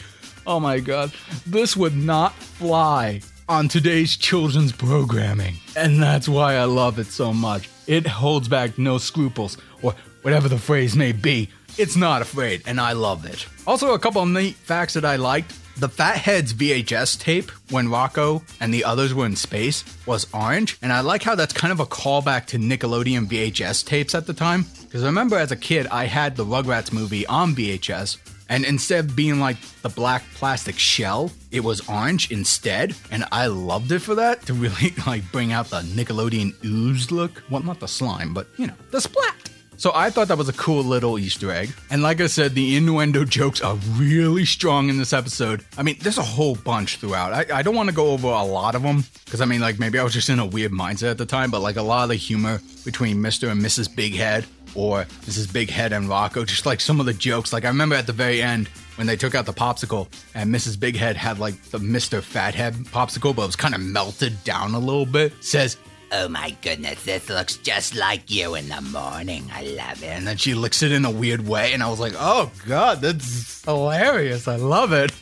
oh 0.45 0.59
my 0.59 0.79
god, 0.79 1.11
this 1.45 1.77
would 1.77 1.95
not 1.95 2.33
fly 2.33 3.21
on 3.47 3.67
today's 3.67 4.15
children's 4.15 4.71
programming. 4.71 5.55
And 5.75 6.01
that's 6.01 6.27
why 6.27 6.55
I 6.55 6.65
love 6.65 6.99
it 6.99 7.07
so 7.07 7.33
much. 7.33 7.69
It 7.87 8.05
holds 8.05 8.47
back 8.47 8.77
no 8.77 8.97
scruples, 8.97 9.57
or 9.81 9.95
whatever 10.21 10.49
the 10.49 10.57
phrase 10.57 10.95
may 10.95 11.11
be. 11.11 11.49
It's 11.79 11.95
not 11.95 12.21
afraid, 12.21 12.63
and 12.65 12.77
I 12.77 12.91
love 12.91 13.25
it. 13.25 13.47
Also, 13.65 13.93
a 13.93 13.99
couple 13.99 14.21
of 14.21 14.27
neat 14.27 14.55
facts 14.55 14.95
that 14.95 15.05
I 15.05 15.15
liked. 15.15 15.53
The 15.79 15.87
Fatheads 15.87 16.53
VHS 16.53 17.17
tape, 17.17 17.49
when 17.71 17.87
Rocko 17.87 18.43
and 18.59 18.73
the 18.73 18.83
others 18.83 19.13
were 19.13 19.25
in 19.25 19.37
space, 19.37 19.85
was 20.05 20.27
orange, 20.33 20.77
and 20.81 20.91
I 20.91 20.99
like 20.99 21.23
how 21.23 21.35
that's 21.35 21.53
kind 21.53 21.71
of 21.71 21.79
a 21.79 21.85
callback 21.85 22.47
to 22.47 22.57
Nickelodeon 22.57 23.27
VHS 23.27 23.85
tapes 23.85 24.13
at 24.13 24.27
the 24.27 24.33
time. 24.33 24.65
Because 24.81 25.03
I 25.03 25.05
remember 25.05 25.37
as 25.37 25.53
a 25.53 25.55
kid, 25.55 25.87
I 25.87 26.03
had 26.03 26.35
the 26.35 26.43
Rugrats 26.43 26.91
movie 26.91 27.25
on 27.27 27.55
VHS, 27.55 28.17
and 28.49 28.65
instead 28.65 29.05
of 29.05 29.15
being 29.15 29.39
like 29.39 29.55
the 29.81 29.89
black 29.89 30.23
plastic 30.35 30.77
shell, 30.77 31.31
it 31.49 31.63
was 31.63 31.87
orange 31.87 32.29
instead. 32.29 32.93
And 33.09 33.23
I 33.31 33.47
loved 33.47 33.93
it 33.93 33.99
for 33.99 34.15
that 34.15 34.41
to 34.47 34.53
really 34.53 34.93
like 35.07 35.31
bring 35.31 35.53
out 35.53 35.69
the 35.69 35.79
Nickelodeon 35.79 36.61
ooze 36.65 37.09
look. 37.09 37.41
Well, 37.49 37.63
not 37.63 37.79
the 37.79 37.87
slime, 37.87 38.33
but 38.33 38.47
you 38.57 38.67
know, 38.67 38.75
the 38.91 38.99
splat. 38.99 39.35
So 39.79 39.93
I 39.95 40.09
thought 40.09 40.27
that 40.27 40.37
was 40.37 40.49
a 40.49 40.53
cool 40.53 40.83
little 40.83 41.17
Easter 41.17 41.51
egg. 41.51 41.69
And 41.89 42.01
like 42.01 42.19
I 42.19 42.27
said, 42.27 42.53
the 42.53 42.75
innuendo 42.75 43.23
jokes 43.23 43.61
are 43.61 43.75
really 43.93 44.43
strong 44.43 44.89
in 44.89 44.97
this 44.97 45.13
episode. 45.13 45.63
I 45.77 45.83
mean, 45.83 45.95
there's 46.01 46.17
a 46.17 46.21
whole 46.21 46.55
bunch 46.55 46.97
throughout. 46.97 47.31
I, 47.31 47.59
I 47.59 47.61
don't 47.61 47.75
want 47.75 47.87
to 47.87 47.95
go 47.95 48.11
over 48.11 48.27
a 48.27 48.43
lot 48.43 48.75
of 48.75 48.83
them 48.83 49.05
because 49.23 49.39
I 49.39 49.45
mean, 49.45 49.61
like 49.61 49.79
maybe 49.79 49.97
I 49.97 50.03
was 50.03 50.11
just 50.11 50.27
in 50.27 50.37
a 50.37 50.45
weird 50.45 50.73
mindset 50.73 51.11
at 51.11 51.17
the 51.17 51.25
time, 51.25 51.49
but 51.49 51.61
like 51.61 51.77
a 51.77 51.81
lot 51.81 52.03
of 52.03 52.09
the 52.09 52.15
humor 52.15 52.59
between 52.83 53.19
Mr. 53.19 53.49
and 53.49 53.61
Mrs. 53.61 53.95
Big 53.95 54.15
Head 54.15 54.45
or 54.75 55.05
Mrs. 55.21 55.51
Big 55.53 55.69
Head 55.69 55.93
and 55.93 56.07
Rocko, 56.07 56.45
just 56.45 56.65
like 56.65 56.81
some 56.81 56.99
of 56.99 57.05
the 57.05 57.13
jokes. 57.13 57.53
Like 57.53 57.63
I 57.63 57.69
remember 57.69 57.95
at 57.95 58.05
the 58.05 58.11
very 58.11 58.41
end 58.41 58.67
when 58.97 59.07
they 59.07 59.15
took 59.15 59.33
out 59.33 59.45
the 59.45 59.53
popsicle 59.53 60.09
and 60.35 60.53
Mrs. 60.53 60.77
Big 60.77 60.97
Head 60.97 61.15
had 61.15 61.39
like 61.39 61.55
the 61.71 61.77
Mr. 61.77 62.21
Fathead 62.21 62.73
popsicle, 62.87 63.33
but 63.33 63.43
it 63.43 63.47
was 63.47 63.55
kind 63.55 63.73
of 63.73 63.79
melted 63.79 64.43
down 64.43 64.73
a 64.73 64.79
little 64.79 65.05
bit. 65.05 65.31
Says, 65.39 65.77
Oh 66.11 66.27
my 66.27 66.55
goodness, 66.61 67.03
this 67.03 67.29
looks 67.29 67.57
just 67.57 67.95
like 67.95 68.31
you 68.31 68.55
in 68.55 68.67
the 68.67 68.81
morning. 68.81 69.49
I 69.53 69.63
love 69.63 70.01
it. 70.01 70.07
And 70.07 70.25
then 70.25 70.37
she 70.37 70.55
licks 70.55 70.81
it 70.81 70.91
in 70.91 71.05
a 71.05 71.11
weird 71.11 71.47
way, 71.47 71.73
and 71.73 71.83
I 71.83 71.89
was 71.89 71.99
like, 71.99 72.13
oh 72.17 72.51
god, 72.67 73.01
that's 73.01 73.63
hilarious. 73.63 74.47
I 74.47 74.55
love 74.55 74.91
it. 74.91 75.11